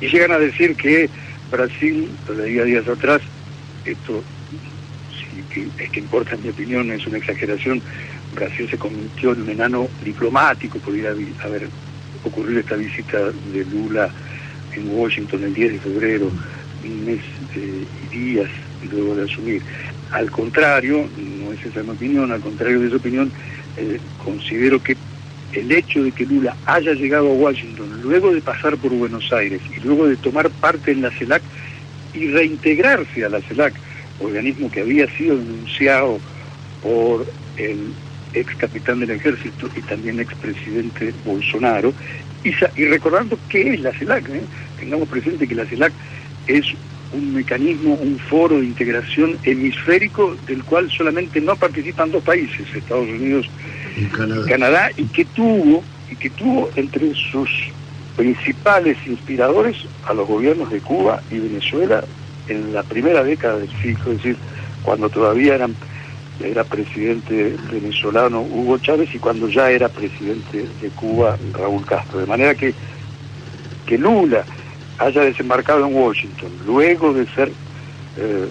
y 0.00 0.08
llegan 0.08 0.32
a 0.32 0.38
decir 0.38 0.76
que 0.76 1.10
Brasil, 1.50 2.08
lo 2.28 2.34
leía 2.34 2.64
días 2.64 2.86
atrás, 2.88 3.20
esto 3.84 4.22
sí 5.10 5.44
es 5.78 5.90
que 5.90 6.00
importa 6.00 6.34
en 6.34 6.42
mi 6.42 6.48
opinión, 6.50 6.90
es 6.92 7.06
una 7.06 7.18
exageración, 7.18 7.82
Brasil 8.34 8.68
se 8.70 8.78
convirtió 8.78 9.32
en 9.32 9.42
un 9.42 9.50
enano 9.50 9.88
diplomático 10.04 10.78
por 10.78 10.94
ir 10.94 11.06
a 11.06 11.48
ver 11.48 11.68
ocurrir 12.24 12.58
esta 12.58 12.76
visita 12.76 13.18
de 13.30 13.64
Lula 13.64 14.12
en 14.74 14.88
Washington 14.90 15.44
el 15.44 15.54
10 15.54 15.72
de 15.72 15.78
febrero, 15.80 16.30
un 16.84 17.04
mes 17.04 17.20
eh, 17.56 17.84
y 18.02 18.16
días 18.16 18.50
luego 18.90 19.14
de 19.14 19.24
asumir. 19.24 19.62
Al 20.12 20.30
contrario, 20.30 21.06
no 21.16 21.52
es 21.52 21.64
esa 21.64 21.82
mi 21.82 21.90
opinión, 21.90 22.32
al 22.32 22.40
contrario 22.40 22.80
de 22.80 22.88
esa 22.88 22.96
opinión, 22.96 23.30
eh, 23.76 23.98
considero 24.24 24.82
que 24.82 24.96
el 25.52 25.70
hecho 25.72 26.02
de 26.02 26.12
que 26.12 26.26
Lula 26.26 26.56
haya 26.66 26.92
llegado 26.92 27.28
a 27.28 27.34
Washington 27.34 28.00
luego 28.02 28.32
de 28.32 28.40
pasar 28.40 28.76
por 28.76 28.92
Buenos 28.92 29.32
Aires 29.32 29.60
y 29.74 29.80
luego 29.80 30.06
de 30.06 30.16
tomar 30.16 30.50
parte 30.50 30.92
en 30.92 31.02
la 31.02 31.10
CELAC 31.10 31.42
y 32.14 32.28
reintegrarse 32.28 33.24
a 33.24 33.28
la 33.28 33.40
CELAC, 33.40 33.74
organismo 34.20 34.70
que 34.70 34.80
había 34.80 35.06
sido 35.16 35.36
denunciado 35.36 36.18
por 36.82 37.26
el 37.56 37.92
ex 38.34 38.54
capitán 38.56 39.00
del 39.00 39.10
ejército 39.10 39.68
y 39.76 39.80
también 39.82 40.20
ex 40.20 40.34
presidente 40.34 41.12
Bolsonaro, 41.24 41.92
y, 42.44 42.84
recordando 42.84 43.38
qué 43.48 43.74
es 43.74 43.80
la 43.80 43.92
CELAC, 43.92 44.28
¿eh? 44.28 44.42
tengamos 44.78 45.08
presente 45.08 45.46
que 45.46 45.54
la 45.54 45.66
CELAC 45.66 45.92
es 46.46 46.66
un 47.12 47.34
mecanismo, 47.34 47.94
un 47.94 48.18
foro 48.18 48.58
de 48.58 48.66
integración 48.66 49.38
hemisférico 49.44 50.36
del 50.46 50.62
cual 50.64 50.90
solamente 50.90 51.40
no 51.40 51.56
participan 51.56 52.12
dos 52.12 52.22
países, 52.22 52.66
Estados 52.74 53.08
Unidos 53.08 53.48
y 53.96 54.04
Canadá. 54.48 54.90
y 54.96 55.04
que 55.04 55.24
tuvo, 55.24 55.82
y 56.10 56.16
que 56.16 56.30
tuvo 56.30 56.70
entre 56.76 57.14
sus 57.14 57.48
principales 58.16 58.98
inspiradores 59.06 59.76
a 60.06 60.12
los 60.12 60.26
gobiernos 60.26 60.70
de 60.70 60.80
Cuba 60.80 61.22
y 61.30 61.38
Venezuela 61.38 62.04
en 62.48 62.72
la 62.72 62.82
primera 62.82 63.22
década 63.22 63.58
del 63.58 63.70
siglo, 63.82 64.12
es 64.12 64.18
decir, 64.18 64.36
cuando 64.82 65.08
todavía 65.08 65.54
eran 65.54 65.74
era 66.40 66.62
presidente 66.62 67.56
venezolano 67.70 68.42
Hugo 68.42 68.78
Chávez 68.78 69.12
y 69.12 69.18
cuando 69.18 69.48
ya 69.48 69.70
era 69.70 69.88
presidente 69.88 70.66
de 70.80 70.88
Cuba 70.90 71.36
Raúl 71.52 71.84
Castro. 71.84 72.20
De 72.20 72.26
manera 72.26 72.54
que, 72.54 72.72
que 73.86 73.98
Lula 73.98 74.44
haya 74.98 75.22
desembarcado 75.22 75.86
en 75.86 75.94
Washington, 75.94 76.50
luego 76.66 77.12
de 77.12 77.26
ser 77.28 77.52
eh, 78.16 78.48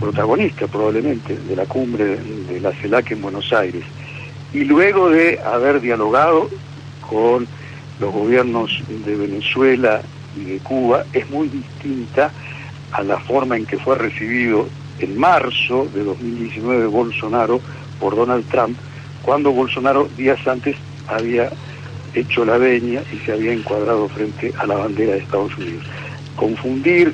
protagonista 0.00 0.66
probablemente 0.66 1.36
de 1.36 1.56
la 1.56 1.66
cumbre 1.66 2.16
de 2.16 2.60
la 2.60 2.72
CELAC 2.72 3.12
en 3.12 3.22
Buenos 3.22 3.52
Aires, 3.52 3.84
y 4.52 4.64
luego 4.64 5.10
de 5.10 5.38
haber 5.40 5.80
dialogado 5.80 6.48
con 7.08 7.46
los 8.00 8.12
gobiernos 8.12 8.82
de 8.88 9.16
Venezuela 9.16 10.02
y 10.36 10.44
de 10.44 10.58
Cuba 10.58 11.04
es 11.12 11.28
muy 11.30 11.48
distinta 11.48 12.30
a 12.92 13.02
la 13.02 13.18
forma 13.18 13.56
en 13.56 13.66
que 13.66 13.78
fue 13.78 13.96
recibido 13.96 14.68
en 14.98 15.18
marzo 15.18 15.88
de 15.94 16.04
2019 16.04 16.86
Bolsonaro 16.86 17.60
por 18.00 18.16
Donald 18.16 18.48
Trump, 18.50 18.76
cuando 19.22 19.52
Bolsonaro 19.52 20.08
días 20.16 20.46
antes 20.46 20.76
había 21.08 21.50
hecho 22.14 22.44
la 22.44 22.58
veña 22.58 23.02
y 23.12 23.18
se 23.24 23.32
había 23.32 23.52
encuadrado 23.52 24.08
frente 24.08 24.52
a 24.58 24.66
la 24.66 24.76
bandera 24.76 25.12
de 25.12 25.18
Estados 25.18 25.56
Unidos. 25.56 25.84
Confundir 26.36 27.12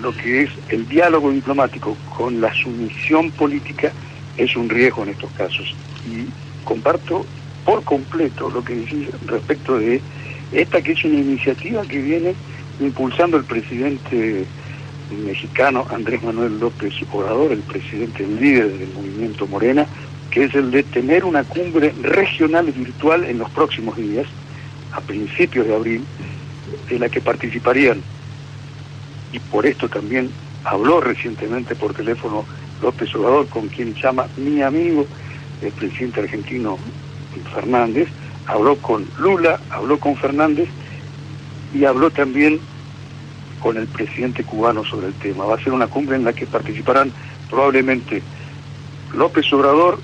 lo 0.00 0.12
que 0.12 0.42
es 0.42 0.50
el 0.68 0.88
diálogo 0.88 1.30
diplomático 1.30 1.96
con 2.16 2.40
la 2.40 2.52
sumisión 2.54 3.30
política 3.32 3.92
es 4.36 4.56
un 4.56 4.68
riesgo 4.68 5.02
en 5.02 5.10
estos 5.10 5.30
casos. 5.32 5.74
Y 6.06 6.26
comparto 6.64 7.24
por 7.64 7.84
completo 7.84 8.50
lo 8.50 8.64
que 8.64 8.74
decís 8.74 9.08
respecto 9.26 9.78
de 9.78 10.00
esta 10.52 10.82
que 10.82 10.92
es 10.92 11.04
una 11.04 11.18
iniciativa 11.18 11.82
que 11.82 12.00
viene 12.00 12.34
impulsando 12.80 13.36
el 13.36 13.44
presidente 13.44 14.44
mexicano 15.24 15.86
Andrés 15.90 16.22
Manuel 16.22 16.58
López 16.58 16.94
Obrador, 17.12 17.52
el 17.52 17.60
presidente 17.60 18.26
líder 18.26 18.78
del 18.78 18.92
movimiento 18.94 19.46
Morena, 19.46 19.86
que 20.32 20.44
es 20.44 20.54
el 20.54 20.70
de 20.70 20.82
tener 20.82 21.24
una 21.24 21.44
cumbre 21.44 21.94
regional 22.00 22.72
virtual 22.72 23.24
en 23.24 23.38
los 23.38 23.50
próximos 23.50 23.96
días, 23.96 24.26
a 24.92 25.00
principios 25.00 25.66
de 25.66 25.74
abril, 25.74 26.04
en 26.88 27.00
la 27.00 27.08
que 27.10 27.20
participarían, 27.20 28.00
y 29.30 29.38
por 29.38 29.66
esto 29.66 29.88
también 29.88 30.30
habló 30.64 31.00
recientemente 31.00 31.74
por 31.74 31.92
teléfono 31.92 32.46
López 32.80 33.14
Obrador, 33.14 33.46
con 33.48 33.68
quien 33.68 33.94
llama 33.94 34.26
mi 34.38 34.62
amigo, 34.62 35.06
el 35.60 35.72
presidente 35.72 36.20
argentino 36.20 36.78
Fernández, 37.54 38.08
habló 38.46 38.76
con 38.76 39.06
Lula, 39.18 39.60
habló 39.70 39.98
con 40.00 40.16
Fernández 40.16 40.68
y 41.74 41.84
habló 41.84 42.10
también 42.10 42.58
con 43.60 43.76
el 43.76 43.86
presidente 43.86 44.44
cubano 44.44 44.84
sobre 44.84 45.08
el 45.08 45.14
tema. 45.14 45.44
Va 45.44 45.56
a 45.56 45.62
ser 45.62 45.72
una 45.72 45.86
cumbre 45.86 46.16
en 46.16 46.24
la 46.24 46.32
que 46.32 46.46
participarán 46.46 47.12
probablemente 47.48 48.22
López 49.14 49.50
Obrador, 49.52 49.98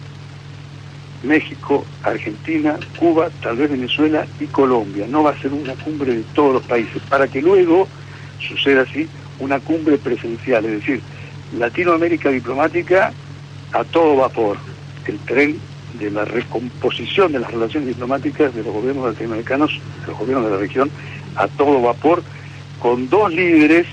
México, 1.22 1.85
Argentina, 2.02 2.76
Cuba, 2.98 3.31
tal 3.42 3.57
vez 3.57 3.70
Venezuela 3.70 4.26
y 4.38 4.46
Colombia. 4.46 5.07
No 5.09 5.22
va 5.22 5.31
a 5.31 5.38
ser 5.38 5.52
una 5.52 5.74
cumbre 5.74 6.14
de 6.14 6.22
todos 6.35 6.54
los 6.54 6.62
países, 6.62 7.02
para 7.09 7.26
que 7.28 7.42
luego 7.42 7.88
suceda 8.40 8.83
así 8.83 9.09
una 9.40 9.61
cumbre 9.61 9.98
presencial, 9.98 10.64
es 10.64 10.72
decir, 10.81 11.00
Latinoamérica 11.59 12.31
diplomática 12.31 13.12
a 13.72 13.85
todo 13.85 14.16
vapor. 14.16 14.57
El 15.07 15.18
tren 15.20 15.59
de 15.98 16.11
la 16.11 16.24
recomposición 16.24 17.33
de 17.33 17.40
las 17.40 17.50
relaciones 17.50 17.88
diplomáticas 17.88 18.54
de 18.54 18.62
los 18.62 18.72
gobiernos 18.72 19.07
latinoamericanos, 19.07 19.81
de 20.02 20.07
los 20.07 20.18
gobiernos 20.18 20.44
de 20.46 20.50
la 20.52 20.59
región, 20.59 20.90
a 21.37 21.48
todo 21.48 21.81
vapor, 21.81 22.22
con 22.78 23.09
dos 23.09 23.33
líderes, 23.33 23.87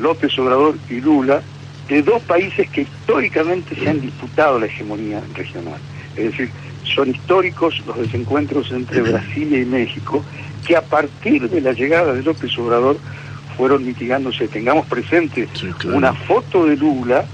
López 0.00 0.36
Obrador 0.38 0.76
y 0.88 1.00
Lula, 1.00 1.42
de 1.88 2.02
dos 2.02 2.22
países 2.22 2.68
que 2.70 2.82
históricamente 2.82 3.74
se 3.74 3.88
han 3.88 4.00
disputado 4.00 4.58
la 4.58 4.66
hegemonía 4.66 5.20
regional. 5.34 5.78
Es 6.20 6.32
decir, 6.32 6.50
son 6.84 7.10
históricos 7.10 7.82
los 7.86 7.96
desencuentros 7.98 8.70
entre 8.72 9.02
Brasil 9.02 9.54
y 9.54 9.64
México, 9.64 10.24
que 10.66 10.76
a 10.76 10.82
partir 10.82 11.48
de 11.48 11.60
la 11.60 11.72
llegada 11.72 12.12
de 12.12 12.22
López 12.22 12.56
Obrador 12.58 12.98
fueron 13.56 13.84
mitigándose. 13.84 14.48
Tengamos 14.48 14.86
presente 14.86 15.48
una 15.84 16.12
foto 16.12 16.66
de 16.66 16.76
Lula 16.76 17.24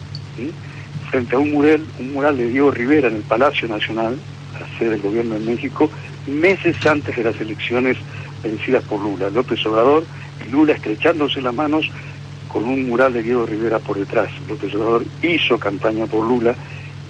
frente 1.11 1.37
a 1.37 1.39
un 1.39 1.53
mural, 1.53 1.85
un 1.99 2.13
mural 2.13 2.37
de 2.37 2.49
Diego 2.49 2.71
Rivera 2.71 3.09
en 3.09 3.17
el 3.17 3.23
Palacio 3.23 3.69
Nacional, 3.69 4.19
la 4.59 4.79
sede 4.79 4.91
del 4.91 5.03
gobierno 5.03 5.35
de 5.35 5.41
México, 5.41 5.91
meses 6.27 6.85
antes 6.87 7.17
de 7.17 7.25
las 7.25 7.41
elecciones 7.41 7.97
vencidas 8.43 8.85
por 8.85 9.01
Lula. 9.01 9.31
López 9.31 9.65
Obrador 9.67 10.05
y 10.47 10.51
Lula 10.51 10.75
estrechándose 10.75 11.41
las 11.41 11.55
manos 11.55 11.89
con 12.49 12.65
un 12.65 12.89
mural 12.89 13.13
de 13.13 13.23
Diego 13.23 13.47
Rivera 13.47 13.79
por 13.79 13.99
detrás. 13.99 14.29
López 14.49 14.75
Obrador 14.75 15.05
hizo 15.23 15.59
campaña 15.59 16.07
por 16.07 16.27
Lula 16.27 16.55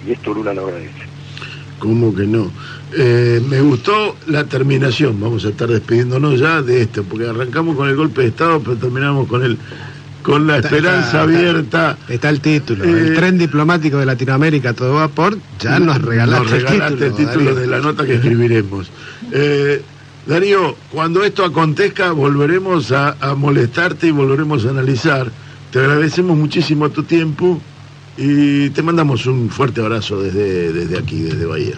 y 0.05 0.11
esto 0.11 0.33
Lula 0.33 0.53
lo 0.53 0.65
agradece. 0.65 1.16
¿Cómo 1.79 2.13
que 2.15 2.25
no? 2.25 2.51
Eh, 2.93 3.41
me 3.47 3.61
gustó 3.61 4.15
la 4.27 4.45
terminación, 4.45 5.19
vamos 5.19 5.45
a 5.45 5.49
estar 5.49 5.67
despidiéndonos 5.67 6.39
ya 6.39 6.61
de 6.61 6.81
esto, 6.81 7.03
porque 7.03 7.27
arrancamos 7.27 7.75
con 7.75 7.87
el 7.89 7.95
golpe 7.95 8.21
de 8.21 8.27
Estado, 8.29 8.59
pero 8.61 8.77
terminamos 8.77 9.27
con 9.27 9.43
el 9.43 9.57
con 10.23 10.45
la 10.45 10.57
esperanza 10.57 11.21
abierta. 11.21 11.97
Está 12.09 12.29
el 12.29 12.41
título, 12.41 12.83
el 12.83 13.13
eh, 13.13 13.15
tren 13.15 13.37
diplomático 13.37 13.97
de 13.97 14.05
Latinoamérica 14.05 14.73
todo 14.73 14.95
vapor, 14.95 15.37
ya 15.59 15.79
nos 15.79 16.01
regalaste, 16.01 16.57
el 16.57 17.13
título, 17.13 17.55
de 17.55 17.67
la 17.67 17.79
nota 17.79 18.05
que 18.05 18.15
escribiremos. 18.15 18.89
Eh, 19.31 19.81
Darío, 20.25 20.75
cuando 20.91 21.23
esto 21.23 21.45
acontezca 21.45 22.11
volveremos 22.11 22.91
a, 22.91 23.15
a 23.21 23.35
molestarte 23.35 24.07
y 24.07 24.11
volveremos 24.11 24.65
a 24.65 24.71
analizar. 24.71 25.31
Te 25.71 25.79
agradecemos 25.79 26.37
muchísimo 26.37 26.89
tu 26.89 27.03
tiempo 27.03 27.61
y 28.17 28.69
te 28.71 28.81
mandamos 28.81 29.25
un 29.27 29.49
fuerte 29.49 29.81
abrazo 29.81 30.21
desde, 30.21 30.73
desde 30.73 30.97
aquí, 30.97 31.21
desde 31.21 31.45
Bahía. 31.45 31.75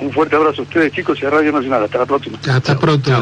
Un 0.00 0.10
fuerte 0.12 0.34
abrazo 0.34 0.62
a 0.62 0.64
ustedes, 0.64 0.92
chicos, 0.92 1.18
y 1.22 1.26
a 1.26 1.30
Radio 1.30 1.52
Nacional. 1.52 1.84
Hasta 1.84 1.98
la 1.98 2.06
próxima. 2.06 2.38
Hasta 2.48 2.78
pronto. 2.78 3.12